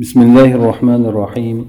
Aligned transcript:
بسم 0.00 0.22
الله 0.22 0.54
الرحمن 0.54 1.06
الرحيم 1.06 1.66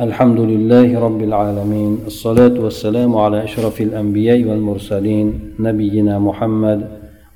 الحمد 0.00 0.40
لله 0.40 1.00
رب 1.00 1.20
العالمين 1.22 1.98
الصلاة 2.06 2.60
والسلام 2.60 3.16
على 3.16 3.44
أشرف 3.44 3.80
الأنبياء 3.80 4.44
والمرسلين 4.44 5.26
نبينا 5.58 6.18
محمد 6.18 6.80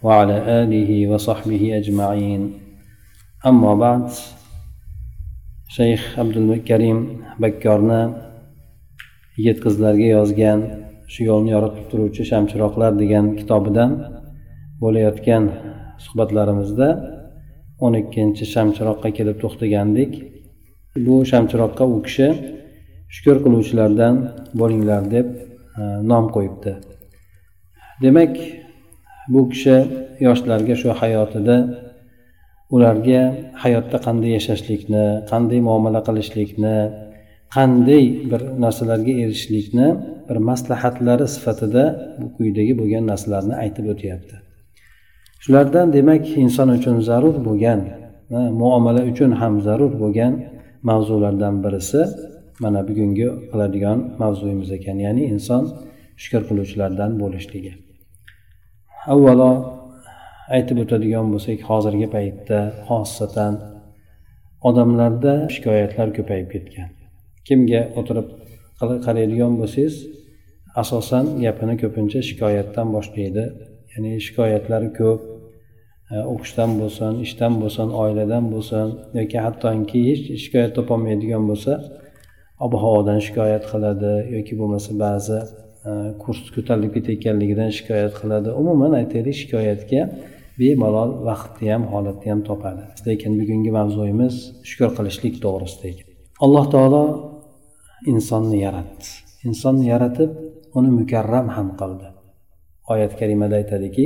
وعلى 0.03 0.37
آله 0.63 0.91
وصحبه 1.11 1.77
أجمعين 1.77 2.53
أما 3.47 3.75
بعد 3.75 4.09
شيخ 5.69 6.19
عبد 6.19 6.37
الكريم 6.37 6.99
بكرنا 7.41 8.33
yigit 9.37 9.59
qizlarga 9.65 10.09
yozgan 10.17 10.61
shu 11.13 11.21
yo'lni 11.31 11.51
yoritib 11.57 11.85
turuvchi 11.91 12.23
shamchiroqlar 12.31 12.93
degan 13.03 13.27
kitobidan 13.39 13.91
bo'layotgan 14.83 15.45
suhbatlarimizda 16.05 16.89
o'n 17.86 17.94
ikkinchi 18.02 18.46
shamchiroqqa 18.54 19.10
kelib 19.18 19.38
to'xtagandik. 19.44 20.12
Bu 21.06 21.16
shamchiroqqa 21.32 21.84
u 21.96 21.98
kishi 22.06 22.28
shukur 23.16 23.38
qiluvchilardan 23.46 24.16
bo'linglar 24.60 25.04
deb 25.16 25.28
e, 25.82 25.84
nom 26.12 26.26
qo'yibdi. 26.36 26.74
Demak 28.04 28.34
bu 29.34 29.42
kishi 29.52 29.76
yoshlarga 30.28 30.76
shu 30.82 30.90
hayotida 31.02 31.58
ularga 32.76 33.22
hayotda 33.64 33.98
qanday 34.06 34.32
yashashlikni 34.38 35.06
qanday 35.32 35.60
muomala 35.70 36.02
qilishlikni 36.08 36.78
qanday 37.56 38.06
bir 38.32 38.42
narsalarga 38.64 39.14
erishishlikni 39.24 39.88
bir 40.28 40.38
maslahatlari 40.50 41.26
sifatida 41.36 41.84
bu 42.20 42.28
quyidagi 42.38 42.74
bo'lgan 42.82 43.04
narsalarni 43.12 43.56
aytib 43.64 43.86
o'tyapti. 43.94 44.47
Shulardan 45.48 45.94
demak 45.94 46.26
inson 46.44 46.70
uchun 46.78 46.98
zarur 47.10 47.36
bo'lgan 47.48 47.80
muomala 48.62 49.02
uchun 49.12 49.32
ham 49.42 49.54
zarur 49.68 49.92
bo'lgan 50.02 50.34
mavzulardan 50.90 51.56
birisi 51.64 52.02
mana 52.64 52.82
bugungi 52.88 53.28
qiladigan 53.52 54.00
mavzuyimiz 54.22 54.70
ekan 54.78 54.98
ya'ni 55.06 55.24
inson 55.34 55.64
shukur 56.22 56.42
qiluvchilardan 56.50 57.12
bo'lishligi. 57.22 57.74
Avvalo 59.14 59.52
aytib 60.56 60.78
o'tadigan 60.84 61.26
bo'lsak 61.34 61.60
hozirgi 61.70 62.08
paytda 62.16 62.60
xosatan 62.88 63.54
odamlarda 64.70 65.34
shikoyatlar 65.56 66.08
ko'payib 66.18 66.48
ketgan. 66.54 66.90
Kimga 67.48 67.82
o'tirib 68.00 68.28
qaraydigan 69.06 69.54
bo'lsangiz 69.62 69.96
asosan 70.82 71.26
gapini 71.46 71.76
ko'pincha 71.84 72.20
shikoyatdan 72.30 72.88
boshlaydi. 72.96 73.44
Ya'ni 73.92 74.12
shikoyatlari 74.26 74.92
ko'p 75.02 75.37
o'qishdan 76.34 76.72
bo'lsin 76.80 77.14
ishdan 77.26 77.54
bo'lsin 77.62 77.90
oiladan 78.02 78.46
bo'lsin 78.54 78.88
yoki 79.20 79.38
hattoki 79.46 80.00
hech 80.10 80.22
shikoyat 80.44 80.72
topolmaydigan 80.78 81.44
bo'lsa 81.52 81.74
ob 82.66 82.74
havodan 82.84 83.20
shikoyat 83.28 83.64
qiladi 83.72 84.14
yoki 84.36 84.54
bo'lmasa 84.60 84.92
ba'zi 85.06 85.40
e, 85.90 85.92
kurs 86.22 86.40
ko'tarilib 86.56 86.92
ketayotganligidan 86.98 87.70
shikoyat 87.78 88.14
qiladi. 88.22 88.50
Umuman 88.62 88.92
aytaylik 89.02 89.36
shikoyatga 89.42 90.02
bemalol 90.60 91.12
vaqtni 91.30 91.68
ham 91.74 91.84
holatni 91.94 92.28
ham 92.34 92.42
topadi. 92.50 92.84
Lekin 93.08 93.32
bugungi 93.40 93.72
mavzuyimiz 93.80 94.36
shukur 94.70 94.90
qilishlik 94.98 95.36
to'g'risida 95.44 95.86
ekan. 95.92 96.08
Alloh 96.46 96.66
taolo 96.74 97.04
insonni 98.14 98.58
yaratdi. 98.68 99.08
Insonni 99.48 99.86
yaratib 99.94 100.32
uni 100.78 100.90
mukarram 101.00 101.48
ham 101.58 101.70
qildi. 101.80 102.08
Oyat 102.94 103.14
karimada 103.20 103.56
aytadiki 103.62 104.06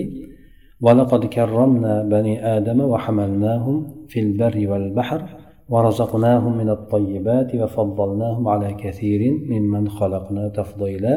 ولقد 0.81 1.23
كرمنا 1.27 2.03
بني 2.03 2.35
آدم 2.57 2.81
وحملناهم 2.81 3.77
في 4.09 4.21
البر 4.21 4.71
والبحر 4.71 5.23
ورزقناهم 5.69 6.53
من 6.59 6.69
الطيبات 6.77 7.55
وفضلناهم 7.55 8.49
على 8.49 8.69
كثير 8.83 9.21
ممن 9.51 9.89
خلقنا 9.89 10.49
تفضيلا 10.49 11.15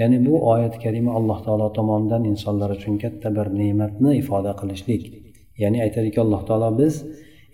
ya'ni 0.00 0.18
bu 0.26 0.34
oyat 0.52 0.74
karima 0.84 1.10
alloh 1.18 1.38
taolo 1.46 1.66
tomonidan 1.78 2.22
insonlar 2.32 2.70
uchun 2.76 2.94
katta 3.02 3.28
bir 3.36 3.46
ne'matni 3.60 4.10
ifoda 4.22 4.52
qilishlik 4.60 5.02
ya'ni 5.62 5.78
aytadiki 5.84 6.18
alloh 6.24 6.42
taolo 6.48 6.68
biz 6.80 6.94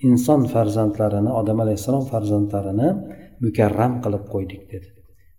inson 0.09 0.41
farzandlarini 0.53 1.31
odam 1.41 1.59
alayhissalom 1.65 2.05
farzandlarini 2.13 2.89
mukarram 3.45 3.93
qilib 4.05 4.25
qo'ydik 4.35 4.63
dedi 4.73 4.89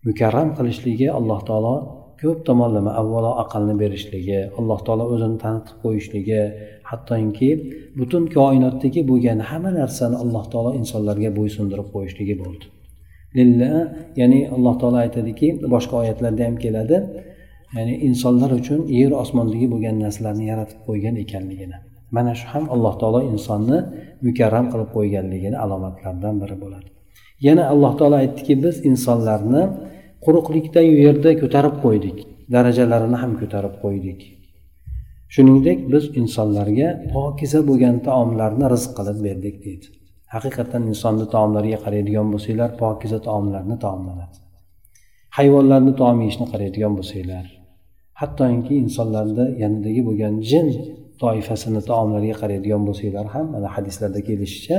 mukarram 0.08 0.50
qilishligi 0.58 1.08
alloh 1.20 1.40
taolo 1.50 1.76
ko'p 2.21 2.39
tomonlama 2.49 2.93
avvalo 3.01 3.31
aqlni 3.43 3.75
berishligi 3.83 4.41
alloh 4.59 4.79
taolo 4.87 5.05
o'zini 5.15 5.37
tanitib 5.45 5.77
qo'yishligi 5.85 6.43
hattoki 6.91 7.51
butun 7.99 8.25
koinotdagi 8.37 9.01
bo'lgan 9.11 9.39
hamma 9.51 9.71
narsani 9.81 10.17
alloh 10.25 10.45
taolo 10.53 10.71
insonlarga 10.81 11.31
bo'ysundirib 11.39 11.89
qo'yishligi 11.95 12.35
bo'ldi. 12.43 12.65
Lilla 13.39 13.73
ya'ni 14.21 14.41
alloh 14.57 14.75
taolo 14.81 14.99
aytadiki 15.05 15.49
boshqa 15.75 15.95
oyatlarda 16.03 16.43
ham 16.49 16.57
keladi 16.65 16.97
ya'ni 17.77 17.95
insonlar 18.09 18.51
uchun 18.61 18.81
yer 18.99 19.13
osmondagi 19.23 19.67
bo'lgan 19.73 19.97
narsalarni 20.05 20.45
yaratib 20.53 20.79
qo'ygan 20.89 21.15
ekanligini. 21.25 21.77
Mana 22.17 22.33
shu 22.39 22.47
ham 22.53 22.65
alloh 22.75 22.95
taolo 23.01 23.21
insonni 23.33 23.79
mukarram 24.27 24.67
qilib 24.73 24.91
qo'yganligini 24.97 25.57
alomatlaridan 25.65 26.35
biri 26.43 26.57
bo'ladi. 26.65 26.89
Yana 27.47 27.65
alloh 27.73 27.93
taolo 27.99 28.17
aytdiki 28.23 28.55
biz 28.65 28.77
insonlarni 28.91 29.63
quruqlikda 30.25 30.81
yerda 31.05 31.31
ko'tarib 31.43 31.77
qo'ydik. 31.85 32.19
Darajalarini 32.55 33.19
ham 33.23 33.33
ko'tarib 33.41 33.75
qo'ydik. 33.85 34.21
Shuningdek 35.35 35.79
biz 35.93 36.05
insonlarga 36.21 36.89
pokiza 37.15 37.61
bo'lgan 37.69 37.97
taomlarni 38.09 38.67
rizq 38.75 38.91
qilib 38.99 39.19
berdik 39.27 39.57
deydi. 39.65 39.87
Haqiqatdan 40.35 40.83
insonni 40.93 41.27
taomlariga 41.35 41.79
qaraydigan 41.85 42.27
bo'lsanglar 42.33 42.71
pokiza 42.83 43.19
taomlarni 43.29 43.77
taomlanadi. 43.85 44.37
Hayvonlarni 45.39 45.93
taom 46.01 46.19
yeyishni 46.25 46.47
qaraydigan 46.53 46.93
bo'lsanglar 46.99 47.47
hattoki 48.21 48.75
insonlarda 48.85 49.45
yanidagi 49.63 50.03
bo'lgan 50.09 50.35
jin 50.51 50.67
toifasini 51.23 51.83
taomlariga 51.91 52.37
qaraydigan 52.43 52.83
bo'lsanglar 52.89 53.27
ham 53.35 53.47
mana 53.55 53.69
hadislarda 53.77 54.21
kelishicha 54.29 54.77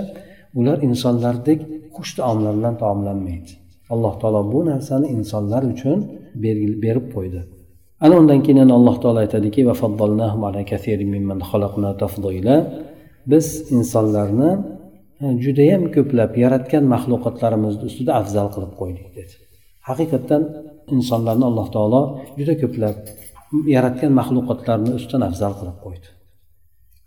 ular 0.60 0.78
insonlardek 0.90 1.60
xush 1.96 2.12
taomlar 2.20 2.54
bilan 2.60 2.76
taomlanmaydi. 2.84 3.52
Alloh 3.94 4.14
taolo 4.22 4.42
bu 4.54 4.60
narsani 4.72 5.08
insonlar 5.18 5.64
uchun 5.74 5.98
berib 6.84 7.06
qo'ydi. 7.16 7.42
Ana 8.06 8.16
undan 8.22 8.40
keyin 8.46 8.60
yana 8.64 8.74
alloh 8.80 8.96
taolo 9.04 9.20
aytadiki 9.26 9.62
biz 13.32 13.46
insonlarni 13.78 14.52
e, 15.24 15.26
judayam 15.44 15.84
ko'plab 15.96 16.32
yaratgan 16.44 16.84
maxluqotlarimizni 16.94 17.84
ustida 17.90 18.12
afzal 18.22 18.48
qilib 18.56 18.74
qo'ydik 18.82 19.08
dedi. 19.18 19.34
Haqiqatdan 19.90 20.44
insonlarni 20.96 21.46
alloh 21.50 21.68
taolo 21.76 22.02
juda 22.40 22.54
ko'plab 22.62 22.96
yaratgan 23.76 24.12
maxluqotlarni 24.20 24.92
ustidan 25.00 25.24
afzal 25.30 25.54
qilib 25.60 25.78
qo'ydi. 25.86 26.08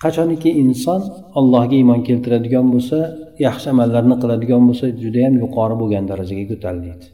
Qachoniki 0.02 0.50
inson 0.62 1.00
allohga 1.38 1.74
iymon 1.80 2.00
keltiradigan 2.08 2.66
bo'lsa 2.74 2.98
yaxshi 3.46 3.66
amallarni 3.74 4.16
qiladigan 4.22 4.62
bo'lsa 4.68 4.86
judayam 5.02 5.34
yuqori 5.42 5.74
bo'lgan 5.82 6.04
darajaga 6.10 6.44
ko'tariladi. 6.52 7.06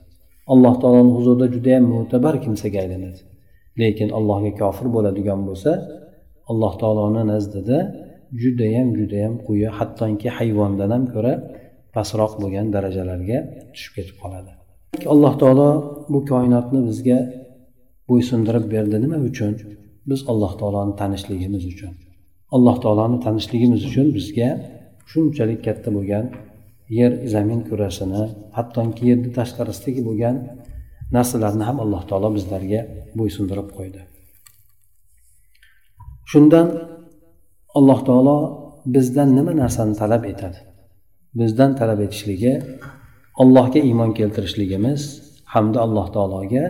Alloh 0.53 0.75
taoloni 0.83 1.13
huzurida 1.17 1.47
judayam 1.55 1.85
mo'tabar 1.95 2.35
kimsaga 2.45 2.79
aylanadi. 2.85 3.21
Lekin 3.81 4.09
allohga 4.19 4.53
kofir 4.61 4.87
bo'ladigan 4.97 5.41
bo'lsa 5.49 5.71
alloh 6.51 6.73
taoloni 6.83 7.23
nazdida 7.33 7.79
judayam 8.43 8.89
judayam 8.99 9.35
quyi 9.47 9.69
hattoki 9.79 10.29
hayvondan 10.39 10.91
ham 10.95 11.05
ko'ra 11.15 11.35
pastroq 11.95 12.33
bo'lgan 12.43 12.67
darajalarga 12.75 13.39
tushib 13.75 13.93
ketib 13.97 14.17
qoladi. 14.23 14.53
Alloh 15.15 15.35
taolo 15.43 15.69
bu 16.13 16.19
koinotni 16.33 16.81
bizga 16.89 17.19
bo'ysundirib 18.09 18.65
berdi 18.75 18.97
nima 19.05 19.19
uchun? 19.31 19.53
Biz 20.11 20.21
alloh 20.31 20.53
taoloni 20.61 20.93
tanishligimiz 21.01 21.65
uchun. 21.75 21.93
Alloh 22.57 22.77
taoloni 22.85 23.19
tanishligimiz 23.25 23.81
uchun 23.89 24.07
bizga 24.17 24.49
shunchalik 25.11 25.61
katta 25.67 25.89
bo'lgan 25.97 26.27
yer 26.99 27.13
zamin 27.35 27.61
kurasini 27.69 28.23
hattoki 28.57 29.03
yerni 29.11 29.31
tashqarisidagi 29.39 30.03
bo'lgan 30.09 30.37
narsalarni 31.17 31.65
ham 31.69 31.77
alloh 31.85 32.03
taolo 32.11 32.29
bizlarga 32.37 32.81
bo'ysundirib 33.19 33.69
qo'ydi. 33.77 34.01
Shundan 36.31 36.67
alloh 37.79 38.01
taolo 38.09 38.39
bizdan 38.95 39.29
nima 39.39 39.53
narsani 39.63 39.95
talab 40.03 40.23
etadi? 40.33 40.59
Bizdan 41.41 41.71
talab 41.81 42.01
etishligi 42.07 42.53
allohga 43.43 43.81
iymon 43.89 44.11
keltirishligimiz 44.19 45.01
hamda 45.55 45.79
alloh 45.87 46.07
taologa 46.17 46.65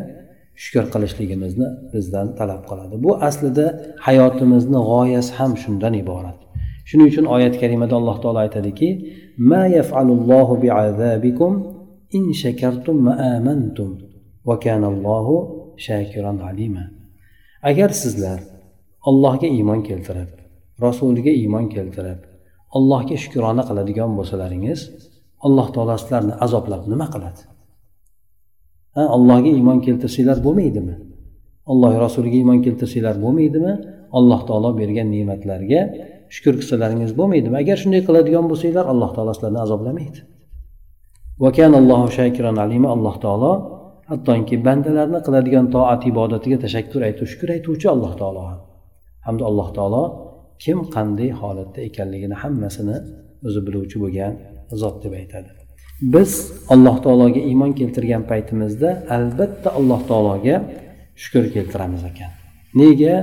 shukur 0.63 0.85
qilishligimizni 0.95 1.69
bizdan 1.93 2.27
talab 2.39 2.63
qiladi. 2.71 2.95
Bu 3.05 3.11
aslida 3.29 3.67
hayotimizni 4.07 4.81
g'oyasi 4.91 5.33
ham 5.39 5.53
shundan 5.63 5.95
iborat. 6.03 6.39
Shuning 6.89 7.07
uchun 7.13 7.27
oyat 7.37 7.55
karimada 7.63 7.95
alloh 8.01 8.17
taolo 8.23 8.39
aytadiki 8.47 8.89
ma 9.51 9.63
yafalullohu 9.77 10.55
bi'azabikum 10.65 11.53
in 12.17 12.25
shakartum 12.43 12.97
ma 13.07 13.15
amantum 13.35 13.91
va 14.49 14.55
kanallohu 14.65 15.35
shakiran 15.87 16.39
alima. 16.49 16.85
Agar 17.71 17.91
sizlar 18.03 18.39
allohga 19.09 19.49
iymon 19.57 19.81
keltirib 19.89 20.31
rasuliga 20.87 21.33
iymon 21.43 21.67
keltirib 21.75 22.21
allohga 22.77 23.17
shukrona 23.25 23.63
qiladigan 23.69 24.11
bo'lsalaringiz 24.19 24.81
alloh 25.47 25.67
taolo 25.75 25.95
sizlarni 26.03 26.35
azoblab 26.45 26.83
nima 26.93 27.07
qiladi? 27.15 27.43
Allohga 29.17 29.51
iymon 29.59 29.79
keltirsanglar 29.87 30.39
bo'lmaydimi? 30.47 30.95
Alloh 31.73 31.93
rasuliga 32.05 32.37
iymon 32.43 32.59
keltirsanglar 32.67 33.17
bo'lmaydimi? 33.25 33.73
Alloh 34.19 34.41
taolo 34.49 34.71
bergan 34.81 35.09
ne'matlarga 35.15 35.81
shukur 36.35 36.55
qilsalaringiz 36.61 37.13
bo'lmaydimi? 37.21 37.57
Agar 37.63 37.77
shunday 37.83 38.03
qiladigan 38.09 38.45
bo'lsanglar 38.51 38.85
alloh 38.93 39.11
taolo 39.17 39.33
sizlarni 39.37 39.61
azoblamaydi 39.67 40.21
alloh 42.95 43.17
taolo 43.25 43.53
hattoki 44.11 44.57
bandalarni 44.67 45.21
qiladigan 45.27 45.67
toat 45.75 46.03
ibodatiga 46.11 46.59
tashakkur 46.65 47.01
aytib 47.09 47.27
shukur 47.33 47.49
aytuvchi 47.57 47.87
alloh 47.95 48.13
taolo 48.21 48.43
ham. 48.51 48.61
Hamda 49.27 49.45
alloh 49.51 49.69
taolo 49.77 50.03
kim 50.65 50.79
qanday 50.95 51.31
holatda 51.41 51.81
ekanligini 51.89 52.37
hammasini 52.43 52.97
o'zi 53.47 53.61
biluvchi 53.67 53.97
bo'lgan 54.03 54.33
zot 54.81 54.97
deb 55.05 55.13
aytadi. 55.21 55.58
Biz 56.01 56.53
alloh 56.69 56.97
taologa 57.03 57.41
iymon 57.51 57.73
keltirgan 57.79 58.23
paytimizda 58.31 58.91
albatta 59.17 59.69
alloh 59.79 60.01
taologa 60.11 60.57
shukur 61.23 61.45
keltiramiz 61.55 62.03
ekan. 62.11 62.31
Nega? 62.81 63.17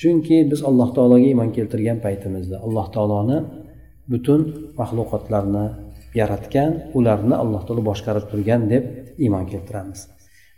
Chunki 0.00 0.36
biz 0.50 0.60
alloh 0.68 0.90
taologa 0.96 1.26
iymon 1.32 1.50
keltirgan 1.56 1.98
paytimizda 2.06 2.56
alloh 2.66 2.86
taoloni 2.94 3.38
butun 4.10 4.40
maxluqotlarni 4.80 5.66
yaratgan 6.20 6.70
ularni 6.98 7.34
alloh 7.42 7.62
taolo 7.66 7.82
boshqarib 7.90 8.24
turgan 8.30 8.62
deb 8.72 8.84
iymon 9.24 9.44
keltiramiz. 9.52 10.00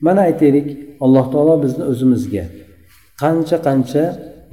Mana 0.07 0.21
aytaylik 0.29 0.69
alloh 1.05 1.27
taolo 1.33 1.55
bizni 1.65 1.85
o'zimizga 1.93 2.45
qancha 3.23 3.57
qancha 3.67 4.05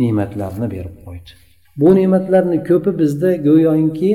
ne'matlarni 0.01 0.67
berib 0.75 0.95
qo'ydi. 1.05 1.31
Bu 1.79 1.89
ne'matlarni 1.99 2.57
ko'pi 2.69 2.91
bizda 3.01 3.29
go'yoki 3.47 4.11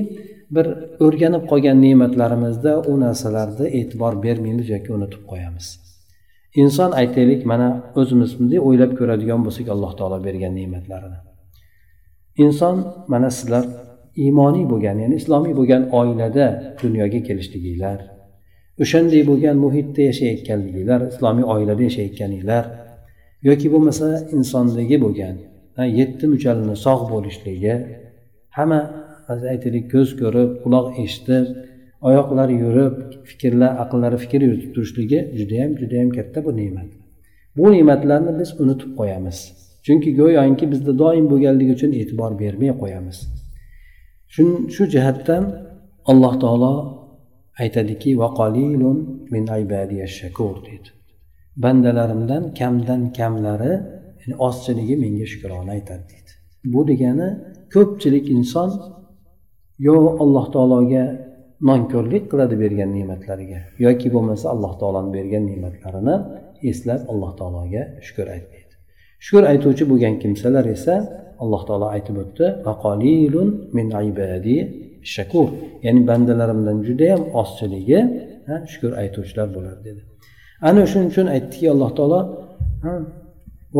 bir 0.54 0.66
o'rganib 1.06 1.44
qolgan 1.50 1.78
ne'matlarimizda 1.86 2.72
u 2.90 2.92
narsalarni 3.04 3.66
e'tibor 3.78 4.14
bermaymiz 4.24 4.66
yoki 4.74 4.90
unutib 4.96 5.22
qo'yamiz. 5.30 5.66
Inson 6.62 6.90
aytaylik 7.00 7.40
mana 7.52 7.68
o'zimiz 8.00 8.30
bunday 8.38 8.60
o'ylab 8.68 8.92
ko'radigan 8.98 9.40
bo'lsak 9.46 9.66
alloh 9.74 9.92
taolo 9.98 10.18
bergan 10.26 10.52
ne'matlarini. 10.60 11.18
Inson 12.44 12.76
mana 13.12 13.30
sizlar 13.38 13.64
iymoniy 14.24 14.64
bo'lgan 14.72 14.96
ya'ni 15.02 15.16
islomiy 15.20 15.54
bo'lgan 15.60 15.82
oilada 16.00 16.46
dunyoga 16.82 17.20
kelishliginglar 17.28 17.98
o'shanday 18.82 19.22
bo'lgan 19.30 19.56
muhitda 19.64 20.02
yashayotganliginglar 20.10 21.00
islomiy 21.12 21.44
oilada 21.54 21.82
yashayotganinglar 21.88 22.64
yoki 23.48 23.68
bo'lmasa 23.74 24.08
insondagi 24.36 24.96
bo'lgan 25.04 25.36
yetti 26.00 26.24
muchalni 26.32 26.74
sog' 26.86 27.04
bo'lishligi 27.12 27.74
hamma 28.56 28.80
aytaylik 29.52 29.86
ko'z 29.94 30.08
ko'rib 30.20 30.50
quloq 30.62 30.86
eshitib 31.02 31.46
oyoqlar 32.08 32.48
yurib 32.62 32.94
fikrlar 33.30 33.72
aqllari 33.84 34.18
fikr 34.24 34.40
yuritib 34.46 34.70
turishligi 34.74 35.20
judayam 35.38 35.70
judayam 35.80 36.10
katta 36.16 36.38
bu 36.46 36.50
ne'mat. 36.60 36.90
Bu 37.56 37.64
ne'matlarni 37.74 38.32
biz 38.40 38.50
unutib 38.62 38.90
qo'yamiz. 38.98 39.38
Chunki 39.86 40.10
go'yoki 40.20 40.64
bizda 40.72 40.92
doim 41.02 41.26
bo'lganligi 41.32 41.72
uchun 41.76 41.92
e'tibor 42.00 42.32
bermay 42.42 42.72
qo'yamiz. 42.82 43.18
Shu 44.74 44.82
jihatdan 44.94 45.42
alloh 46.10 46.34
taolo 46.42 46.74
aytadiki 47.62 48.10
deydi 50.66 50.88
bandalarimdan 51.56 52.54
kamdan 52.54 53.12
kamlari 53.12 53.72
ya'ni 54.20 54.36
ozchiligi 54.46 54.96
menga 55.04 55.26
shukrona 55.32 55.70
aytadi 55.76 56.04
deydi 56.12 56.32
bu 56.72 56.80
degani 56.90 57.28
ko'pchilik 57.74 58.26
inson 58.36 58.70
yo 59.78 59.96
alloh 60.22 60.46
taologa 60.54 61.04
nonko'rlik 61.68 62.24
qiladi 62.30 62.56
bergan 62.62 62.90
ne'matlariga 62.96 63.60
yoki 63.84 64.08
bo'lmasa 64.14 64.46
alloh 64.54 64.72
taoloni 64.80 65.10
bergan 65.16 65.44
ne'matlarini 65.50 66.16
eslab 66.70 67.00
alloh 67.12 67.30
taologa 67.40 67.82
shukur 68.06 68.26
aytmaydi. 68.36 68.74
Shukur 69.24 69.44
aytuvchi 69.52 69.84
bo'lgan 69.90 70.14
kimsalar 70.22 70.64
esa 70.76 70.94
alloh 71.42 71.62
taolo 71.68 71.86
aytib 71.96 72.16
o'tdi 72.22 72.46
min 73.76 73.86
ibadi 74.10 74.56
shakur. 75.14 75.48
Ya'ni 75.86 76.00
bandalarimdan 76.10 76.78
judayam 76.88 77.22
ozchiligi 77.40 77.98
shukur 78.72 78.92
aytuvchilar 79.02 79.48
bo'ladi 79.56 79.80
dedi. 79.88 80.02
Ana 80.68 80.82
shuning 80.90 81.08
uchun 81.12 81.26
aytdiki 81.36 81.66
alloh 81.74 81.90
taolo 81.98 82.20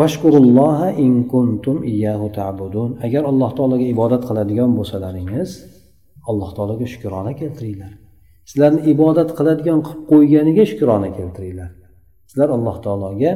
vashkurulloha 0.01 0.89
in 1.05 1.15
kuntum 1.33 1.77
iyyahu 1.93 2.27
ta'budun. 2.39 2.91
Agar 3.07 3.23
alloh 3.31 3.51
taologa 3.59 3.87
ibodat 3.95 4.23
qiladigan 4.29 4.71
bo'lsalaringiz 4.79 5.51
alloh 6.31 6.51
taologa 6.57 6.87
shukrona 6.95 7.33
keltiringlar. 7.41 7.93
Sizlarni 8.51 8.81
ibodat 8.93 9.31
qiladigan 9.39 9.81
qilib 9.87 10.03
qo'yganiga 10.13 10.65
shukrona 10.71 11.09
keltiringlar. 11.19 11.71
Sizlar 12.31 12.49
alloh 12.57 12.77
taologa 12.87 13.33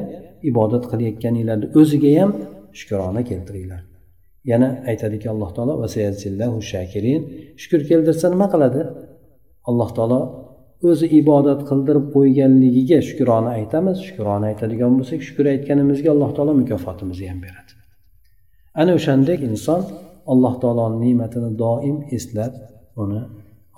ibodat 0.50 0.84
qilayotganinglarni 0.90 1.66
o'ziga 1.80 2.10
ham 2.20 2.30
shukrona 2.78 3.22
keltiringlar. 3.30 3.82
Yana 4.50 4.68
aytadiki 4.90 5.26
alloh 5.34 5.50
taolo 5.56 5.74
shakirin. 6.72 7.22
Shukur 7.62 7.80
keltirsa 7.90 8.26
nima 8.34 8.46
qiladi? 8.54 8.80
Alloh 9.70 9.90
taolo 9.98 10.20
o'zi 10.88 11.06
ibodat 11.20 11.60
qildirib 11.70 12.06
qo'yganligiga 12.16 12.98
shukrona 13.08 13.50
aytamiz. 13.58 13.96
Shukrona 14.08 14.46
aytadigan 14.52 14.92
bo'lsak 14.98 15.20
shukur 15.28 15.46
aytganimizga 15.54 16.08
alloh 16.14 16.30
taolo 16.36 16.52
mukofotimizni 16.62 17.26
ham 17.32 17.40
beradi. 17.46 17.72
Ana 18.80 18.92
o'shandek 18.98 19.40
inson 19.50 19.80
alloh 20.32 20.54
taoloni 20.62 20.98
ne'matini 21.04 21.50
doim 21.64 21.96
eslab 22.16 22.52
uni 23.02 23.20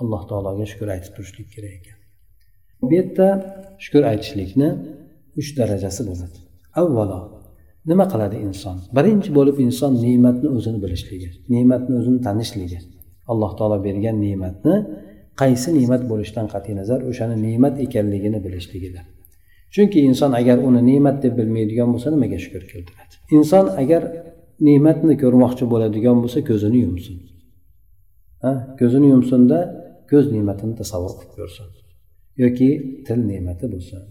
alloh 0.00 0.22
taologa 0.30 0.64
shukur 0.72 0.88
aytib 0.94 1.12
turishlik 1.16 1.48
kerak 1.54 1.74
ekan. 1.78 1.98
Bu 2.82 2.86
yerda 2.98 3.26
shukur 3.84 4.02
aytishlikni 4.12 4.68
uch 5.40 5.50
darajasi 5.58 6.02
bo'ladi. 6.08 6.38
Avvalo 6.80 7.20
nima 7.90 8.04
qiladi 8.12 8.36
inson? 8.48 8.76
Birinchi 8.96 9.30
bo'lib 9.38 9.56
inson 9.66 9.92
ne'matni 10.04 10.48
o'zini 10.56 10.78
bilishligi 10.84 11.28
ne'matni 11.54 11.92
o'zini 12.00 12.20
tanishligi. 12.26 12.78
Alloh 13.32 13.52
taolo 13.58 13.78
bergan 13.86 14.16
ne'matni 14.26 14.74
qaysi 15.40 15.68
ne'mat 15.78 16.02
bo'lishidan 16.10 16.46
qat'iy 16.54 16.74
nazar 16.80 17.00
o'shani 17.10 17.36
ne'mat 17.46 17.74
ekanligini 17.84 18.38
bilishligidir. 18.46 19.04
Chunki 19.74 19.98
inson 20.08 20.30
agar 20.40 20.58
uni 20.68 20.80
ne'mat 20.90 21.16
deb 21.24 21.32
bilmaydigan 21.40 21.88
bo'lsa 21.94 22.08
nimaga 22.14 22.38
shukur 22.44 22.62
keltiradi? 22.72 23.14
Inson 23.36 23.66
agar 23.82 24.02
ne'matni 24.68 25.14
ko'rmoqchi 25.22 25.64
bo'ladigan 25.72 26.16
bo'lsa 26.22 26.38
ko'zini 26.48 26.78
yumsin. 26.86 27.16
Ko'zini 28.78 29.06
yumsinda 29.14 29.58
ko'z 30.10 30.26
ne'matini 30.34 30.74
tasavvur 30.80 31.12
qilib 31.18 31.32
ko'rsin. 31.38 31.68
Yoki 32.42 32.70
til 33.06 33.20
ne'mati 33.30 33.66
bo'lsin 33.74 34.02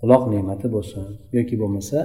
quloq 0.00 0.22
ne'mati 0.34 0.66
bo'lsin 0.76 1.04
yoki 1.36 1.54
bo'lmasa 1.62 1.98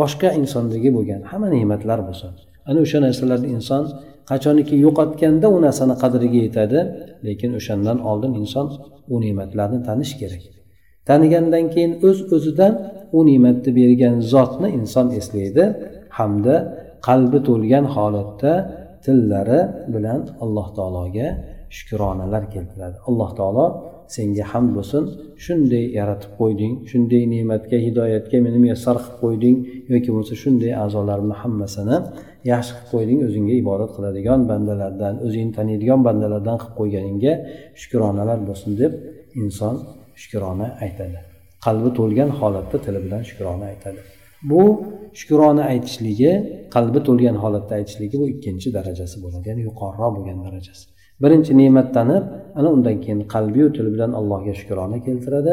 boshqa 0.00 0.28
insondagi 0.40 0.90
bo'lgan 0.96 1.22
hamma 1.30 1.48
ne'matlar 1.56 2.00
bo'lsin. 2.08 2.32
Ana 2.68 2.78
o'sha 2.84 2.98
narsalarni 3.06 3.48
inson 3.56 3.84
qachoniki 4.30 4.74
yo'qotganda 4.84 5.46
u 5.56 5.58
narsani 5.66 5.94
qadriga 6.02 6.38
yetadi 6.46 6.78
lekin 7.26 7.50
o'shandan 7.58 7.98
oldin 8.10 8.32
inson 8.42 8.66
u 9.14 9.16
ne'matlarni 9.24 9.78
tanish 9.88 10.12
kerak. 10.20 10.44
Tanigandan 11.08 11.64
keyin 11.74 11.92
o'z 12.08 12.18
öz 12.24 12.32
o'zidan 12.36 12.72
u 13.16 13.18
ne'matni 13.28 13.70
bergan 13.78 14.16
zotni 14.32 14.68
inson 14.80 15.06
eslaydi 15.18 15.64
hamda 16.18 16.56
qalbi 17.06 17.38
to'lgan 17.48 17.84
holatda 17.94 18.52
tillari 19.04 19.60
bilan 19.94 20.20
alloh 20.44 20.68
taologa 20.76 21.28
shukronalar 21.76 22.44
keltiradi. 22.54 22.96
Alloh 23.08 23.30
taolo 23.38 23.66
senga 24.16 24.44
hamd 24.52 24.70
bo'lsin. 24.76 25.02
Shunday 25.44 25.84
yaratib 25.98 26.32
qo'yding 26.40 26.72
shunday 26.90 27.22
ne'matga 27.34 27.78
hidoyatga 27.86 28.36
meni 28.46 28.58
muyassar 28.64 28.96
qilib 29.02 29.16
qo'yding 29.22 29.56
yoki 29.92 30.08
bo'lmasa 30.12 30.34
shunday 30.42 30.72
a'zolarimni 30.84 31.36
hammasini 31.42 31.96
yaxshi 32.52 32.72
qilib 32.76 32.88
qo'yding 32.92 33.18
o'zingga 33.26 33.54
ibodat 33.62 33.90
qiladigan 33.96 34.40
bandalardan 34.50 35.14
o'zingni 35.26 35.52
taniydigan 35.58 36.00
bandalardan 36.08 36.56
qilib 36.62 36.74
qo'yganingga 36.80 37.32
shukronalar 37.80 38.38
bo'lsin 38.48 38.70
deb 38.80 38.92
inson 39.42 39.74
shukrona 40.22 40.66
aytadi. 40.84 41.18
Qalbi 41.66 41.90
to'lgan 41.98 42.30
holatda 42.38 42.76
tili 42.84 43.00
bilan 43.06 43.22
shukrona 43.28 43.64
aytadi. 43.72 44.00
Bu 44.50 44.62
shukrona 45.18 45.62
aytishligi 45.72 46.32
qalbi 46.74 47.00
to'lgan 47.06 47.36
holatda 47.42 47.72
aytishligi 47.80 48.16
bu 48.22 48.26
ikkinchi 48.34 48.68
darajasi 48.76 49.16
bo'ladi 49.24 49.44
ya'ni 49.50 49.62
yuqoriroq 49.68 50.12
bo'lgan 50.16 50.38
darajasi. 50.46 50.84
Birinchi 51.22 51.52
ne'mat 51.60 51.88
tanib 51.96 52.24
ana 52.58 52.68
undan 52.76 52.96
keyin 53.04 53.20
qalbiyu 53.34 53.68
til 53.76 53.86
bilan 53.94 54.10
allohga 54.20 54.52
shukrona 54.60 54.98
keltiradi. 55.06 55.52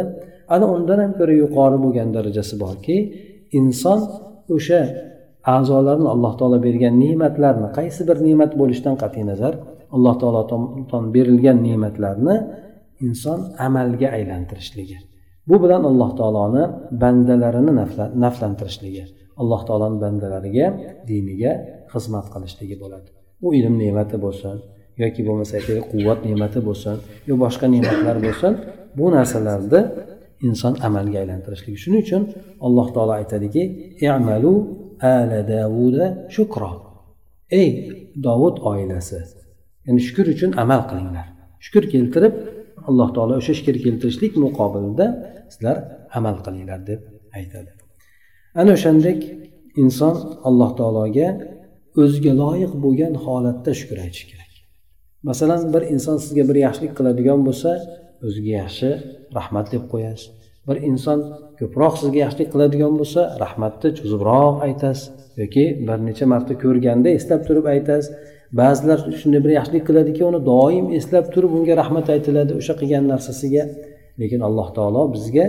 Ana 0.56 0.66
undan 0.76 1.00
ham 1.04 1.12
ko'ra 1.20 1.34
yuqori 1.44 1.78
bo'lgan 1.86 2.10
darajasi 2.18 2.56
borki 2.64 2.98
inson 3.60 4.00
o'sha 4.56 4.82
a'zolarni 5.56 6.08
alloh 6.14 6.34
taolo 6.40 6.58
bergan 6.68 6.94
ne'matlarni 7.04 7.68
qaysi 7.78 8.02
bir 8.10 8.18
ne'mat 8.28 8.52
bo'lishidan 8.62 8.96
qat'iy 9.04 9.26
nazar 9.32 9.54
alloh 9.96 10.16
taolo 10.22 10.42
tomonidan 10.52 11.04
berilgan 11.16 11.58
ne'matlarni 11.68 12.36
inson 13.06 13.40
amalga 13.68 14.08
aylantirishligi. 14.18 14.98
Bu 15.50 15.56
bilan 15.64 15.84
alloh 15.90 16.12
taoloni 16.20 16.64
bandalarini 17.04 17.74
naflantirishligi 18.26 19.04
alloh 19.42 19.62
taoloni 19.68 19.98
bandalariga 20.04 20.68
diniga 21.10 21.52
xizmat 21.94 22.26
qilishligi 22.34 22.76
bo'ladi. 22.84 23.10
U 23.46 23.48
ilm 23.60 23.76
ne'mati 23.84 24.18
bo'lsin 24.26 24.56
yoki 25.04 25.22
bo'lmasa 25.28 25.54
aytaylik 25.60 25.86
quvvat 25.94 26.20
ne'mati 26.28 26.60
bo'lsin 26.68 26.96
yo 27.30 27.34
boshqa 27.44 27.66
ne'matlar 27.76 28.18
bo'lsin 28.28 28.54
bu 28.98 29.06
narsalarni 29.16 29.82
inson 30.48 30.74
amalga 30.88 31.18
aylantirishligi. 31.24 31.78
Shuning 31.84 32.02
uchun 32.06 32.24
alloh 32.66 32.88
taolo 32.96 33.14
aytadiki 33.22 33.64
i'malu 34.08 34.54
ala 35.16 35.40
davuda 35.54 36.06
shukro 36.36 36.72
ey 37.62 37.70
dovud 38.26 38.56
oilasi 38.72 39.20
ya'ni 39.86 40.02
shukur 40.08 40.26
uchun 40.36 40.52
amal 40.64 40.82
qilinglar. 40.90 41.28
Shukur 41.66 41.84
keltirib 41.94 42.34
alloh 42.90 43.10
taolo 43.16 43.34
o'sha 43.42 43.54
shukur 43.60 43.76
keltirishlik 43.86 44.34
muqobilida 44.46 45.06
sizlar 45.54 45.78
amal 46.18 46.36
qilinglar 46.46 46.80
deb 46.90 47.02
aytadi. 47.40 47.72
Ana 48.62 48.72
o'shandek 48.78 49.20
inson 49.84 50.16
alloh 50.48 50.72
taologa 50.80 51.28
o'ziga 52.02 52.34
loyiq 52.44 52.74
bo'lgan 52.84 53.14
holatda 53.26 53.72
shukur 53.80 53.98
aytishi 54.06 54.26
kerak. 54.32 54.52
Masalan 55.30 55.62
bir 55.74 55.84
inson 55.94 56.18
sizga 56.26 56.44
bir 56.50 56.58
yaxshilik 56.66 56.94
qiladigan 56.98 57.40
bo'lsa 57.48 57.72
o'ziga 58.28 58.52
yaxshi 58.62 58.90
rahmat 59.38 59.68
deb 59.74 59.84
qo'yasiz 59.94 60.28
bir 60.68 60.78
inson 60.90 61.20
ko'proq 61.60 61.94
sizga 62.02 62.20
yaxshilik 62.26 62.50
qiladigan 62.54 62.94
bo'lsa 63.00 63.22
rahmatni 63.44 63.90
cho'zibroq 64.00 64.56
aytasiz 64.68 65.04
yoki 65.42 65.66
bir 65.88 65.98
necha 66.08 66.26
marta 66.34 66.54
ko'rganda 66.64 67.10
eslab 67.18 67.42
turib 67.48 67.66
aytasiz. 67.74 68.12
Ba'zilar 68.60 69.00
shunday 69.22 69.42
bir 69.46 69.52
yaxshilik 69.60 69.84
qiladiki 69.90 70.22
uni 70.30 70.40
doim 70.52 70.86
eslab 71.00 71.26
turib 71.34 71.52
unga 71.58 71.74
rahmat 71.82 72.08
aytiladi 72.16 72.52
o'sha 72.60 72.74
qilgan 72.80 73.06
narsasiga. 73.14 73.64
Lekin 74.22 74.42
alloh 74.48 74.68
taolo 74.78 75.02
bizga 75.16 75.46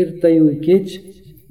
ertayu 0.00 0.46
kech 0.66 0.88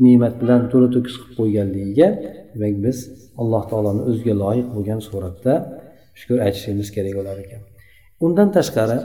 ne'mat 0.05 0.33
bilan 0.41 0.61
to'la 0.71 0.87
to'kis 0.95 1.15
qilib 1.19 1.33
qo'yganligiga 1.39 2.07
demak 2.53 2.75
biz 2.85 2.97
alloh 3.41 3.63
taoloni 3.71 4.01
o'ziga 4.09 4.33
loyiq 4.43 4.67
bo'lgan 4.75 4.99
suratda 5.07 5.53
shukur 6.19 6.37
aytishimiz 6.45 6.87
kerak 6.95 7.13
bo'lar 7.19 7.37
ekan. 7.45 7.61
Undan 8.25 8.49
tashqari 8.57 8.97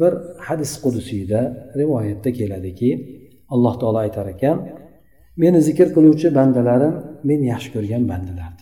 bir 0.00 0.12
hadis 0.46 0.72
qudusiyda 0.84 1.40
rivoyatda 1.80 2.30
keladiki 2.38 2.90
alloh 3.54 3.74
taolo 3.80 3.98
aytar 4.06 4.26
ekan 4.34 4.56
meni 5.42 5.60
zikr 5.68 5.88
qiluvchi 5.96 6.28
bandalarim 6.38 6.94
men 7.28 7.40
yaxshi 7.52 7.70
ko'rgan 7.74 8.02
bandalardir. 8.12 8.61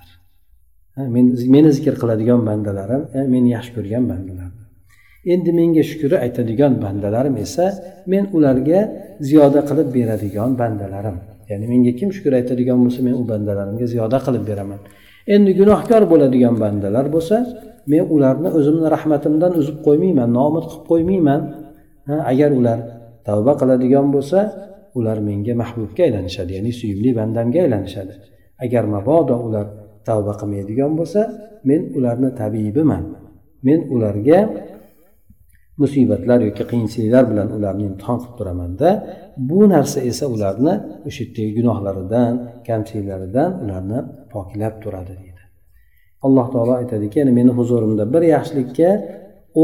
Meni 1.55 1.71
zikr 1.77 1.95
qiladigan 2.03 2.41
bandalarim 2.49 3.03
meni 3.35 3.49
yaxshi 3.57 3.71
ko'rgan 3.77 4.05
bandalarim 4.13 4.61
endi 5.25 5.51
menga 5.53 5.83
shukri 5.91 6.17
aytadigan 6.25 6.73
bandalarim 6.85 7.37
esa 7.45 7.67
men 8.13 8.25
ularga 8.37 8.81
ziyoda 9.29 9.61
qilib 9.69 9.89
beradigan 9.97 10.51
bandalarim. 10.61 11.17
Ya'ni 11.51 11.67
menga 11.73 11.93
kim 11.99 12.09
shukur 12.17 12.33
aytadigan 12.41 12.79
bo'lsa 12.85 13.01
men 13.07 13.15
u 13.21 13.23
bandalarimga 13.33 13.87
ziyoda 13.93 14.19
qilib 14.27 14.45
beraman. 14.51 14.81
Endi 15.35 15.53
gunohkor 15.61 16.03
bo'ladigan 16.13 16.55
bandalar 16.63 17.07
bo'lsa 17.15 17.37
men 17.93 18.05
ularni 18.15 18.49
o'zimni 18.59 18.89
rahmatimdan 18.97 19.53
uzib 19.61 19.77
qo'ymayman 19.87 20.29
noumid 20.39 20.65
qilib 20.71 20.85
qo'ymayman. 20.91 21.41
Agar 22.33 22.51
ular 22.61 22.79
tavba 23.27 23.53
qiladigan 23.61 24.07
bo'lsa 24.15 24.39
ular 24.99 25.19
menga 25.29 25.55
mahbubga 25.63 26.03
aylanishadi 26.09 26.51
ya'ni 26.57 26.73
suyimli 26.81 27.11
bandamga 27.19 27.59
aylanishadi. 27.65 28.15
Agar 28.65 28.85
mabodo 28.95 29.37
ular 29.47 29.67
tavba 30.09 30.33
qilmaydigan 30.41 30.93
bo'lsa 30.99 31.21
men 31.69 31.81
ularni 31.97 32.31
tabibiman 32.41 33.05
men 33.67 33.81
ularga 33.95 34.39
musibatlar 35.83 36.39
yoki 36.49 36.65
qiyinchiliklar 36.71 37.25
bilan 37.31 37.49
ularni 37.57 37.85
imtihon 37.91 38.19
qilib 38.23 38.35
turamanda 38.39 38.89
bu 39.51 39.61
narsa 39.75 39.99
esa 40.11 40.25
ularni 40.35 40.75
o'sha 41.09 41.23
yerdagi 41.25 41.51
gunohlaridan 41.59 42.33
kamchiliklaridan 42.69 43.51
ularni 43.63 43.99
poklab 44.33 44.75
turadi 44.83 45.15
deydi. 45.21 45.43
Alloh 46.27 46.47
taolo 46.53 46.73
aytadiki 46.81 47.17
ya'ni 47.21 47.33
meni 47.39 47.53
huzurimda 47.59 48.05
bir 48.15 48.23
yaxshilikka 48.35 48.91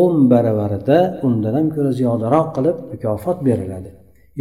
o'n 0.01 0.15
baravarida 0.33 0.99
undan 1.27 1.55
ham 1.59 1.67
ko'ra 1.75 1.91
ziyodaroq 2.01 2.49
qilib 2.57 2.77
mukofot 2.93 3.39
beriladi. 3.49 3.91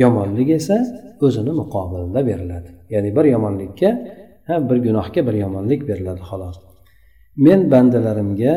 Yomonlik 0.03 0.49
esa 0.59 0.77
o'zini 1.25 1.51
muqobilida 1.61 2.21
beriladi. 2.29 2.69
Ya'ni 2.93 3.09
bir 3.17 3.25
yomonlikka 3.35 3.89
ha 4.48 4.54
bir 4.68 4.78
gunohga 4.86 5.20
bir 5.28 5.34
yomonlik 5.44 5.80
beriladi 5.90 6.22
xolos 6.30 6.56
men 7.46 7.60
bandalarimga 7.72 8.54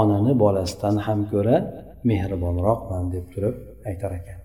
onani 0.00 0.32
bolasidan 0.44 0.96
ham 1.06 1.20
ko'ra 1.32 1.56
mehribonroqman 2.10 3.04
deb 3.14 3.24
turib 3.32 3.56
aytar 3.90 4.10
ekan 4.20 4.38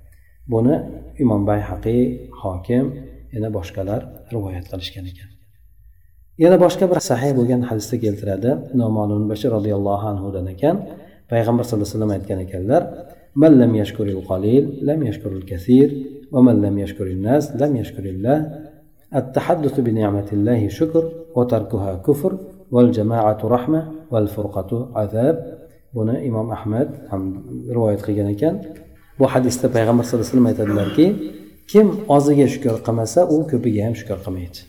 buni 0.53 0.75
imom 1.23 1.41
bayhaqiy 1.51 2.01
hokim 2.41 2.85
yana 3.33 3.49
boshqalar 3.57 4.01
rivoyat 4.33 4.65
qilishgan 4.71 5.05
ekan 5.11 5.29
yana 6.43 6.57
boshqa 6.65 6.85
bir 6.91 6.99
sahiy 7.09 7.33
bo'lgan 7.39 7.61
hadisda 7.69 7.95
keltiradi 8.05 8.51
nomon 8.81 9.09
bashir 9.31 9.49
roziyallohu 9.57 10.05
anhudan 10.13 10.45
ekan 10.55 10.75
payg'ambar 11.31 11.63
sallallohu 11.65 11.87
alayhi 11.87 11.97
vasallam 11.97 12.13
aytgan 12.17 12.39
ekanlar 12.47 12.83
من 13.43 13.51
لم 13.61 13.75
يشكر 13.75 14.07
القليل 14.17 14.79
لم 14.81 14.99
يشكر 15.03 15.31
الكثير 15.31 15.87
ومن 16.31 16.55
لم 16.61 16.79
يشكر 16.79 17.07
الناس 17.07 17.55
لم 17.61 17.75
يشكر 17.75 18.05
الله 18.13 18.37
التحدث 19.15 19.75
بنعمة 19.79 20.29
الله 20.33 20.67
شكر 20.67 21.03
وتركها 21.35 21.91
كفر 22.07 22.37
والجماعة 22.71 23.39
رحمة 23.55 23.81
والفرقة 24.11 24.91
عذاب 24.95 25.37
buni 25.95 26.15
imom 26.29 26.47
ahmad 26.57 26.89
ham 27.11 27.23
rivoyat 27.75 28.01
qilgan 28.07 28.27
ekan 28.35 28.55
bu 29.19 29.25
hadisda 29.33 29.67
payg'ambar 29.75 30.03
sallallohu 30.03 30.27
alayhi 30.27 30.33
vasallam 30.33 30.49
aytadilarki 30.51 31.05
kim 31.71 31.87
oziga 32.15 32.47
shukur 32.53 32.75
qilmasa 32.87 33.19
u 33.35 33.37
ko'piga 33.51 33.81
ham 33.87 33.95
shukur 34.01 34.17
qilmaydi 34.25 34.59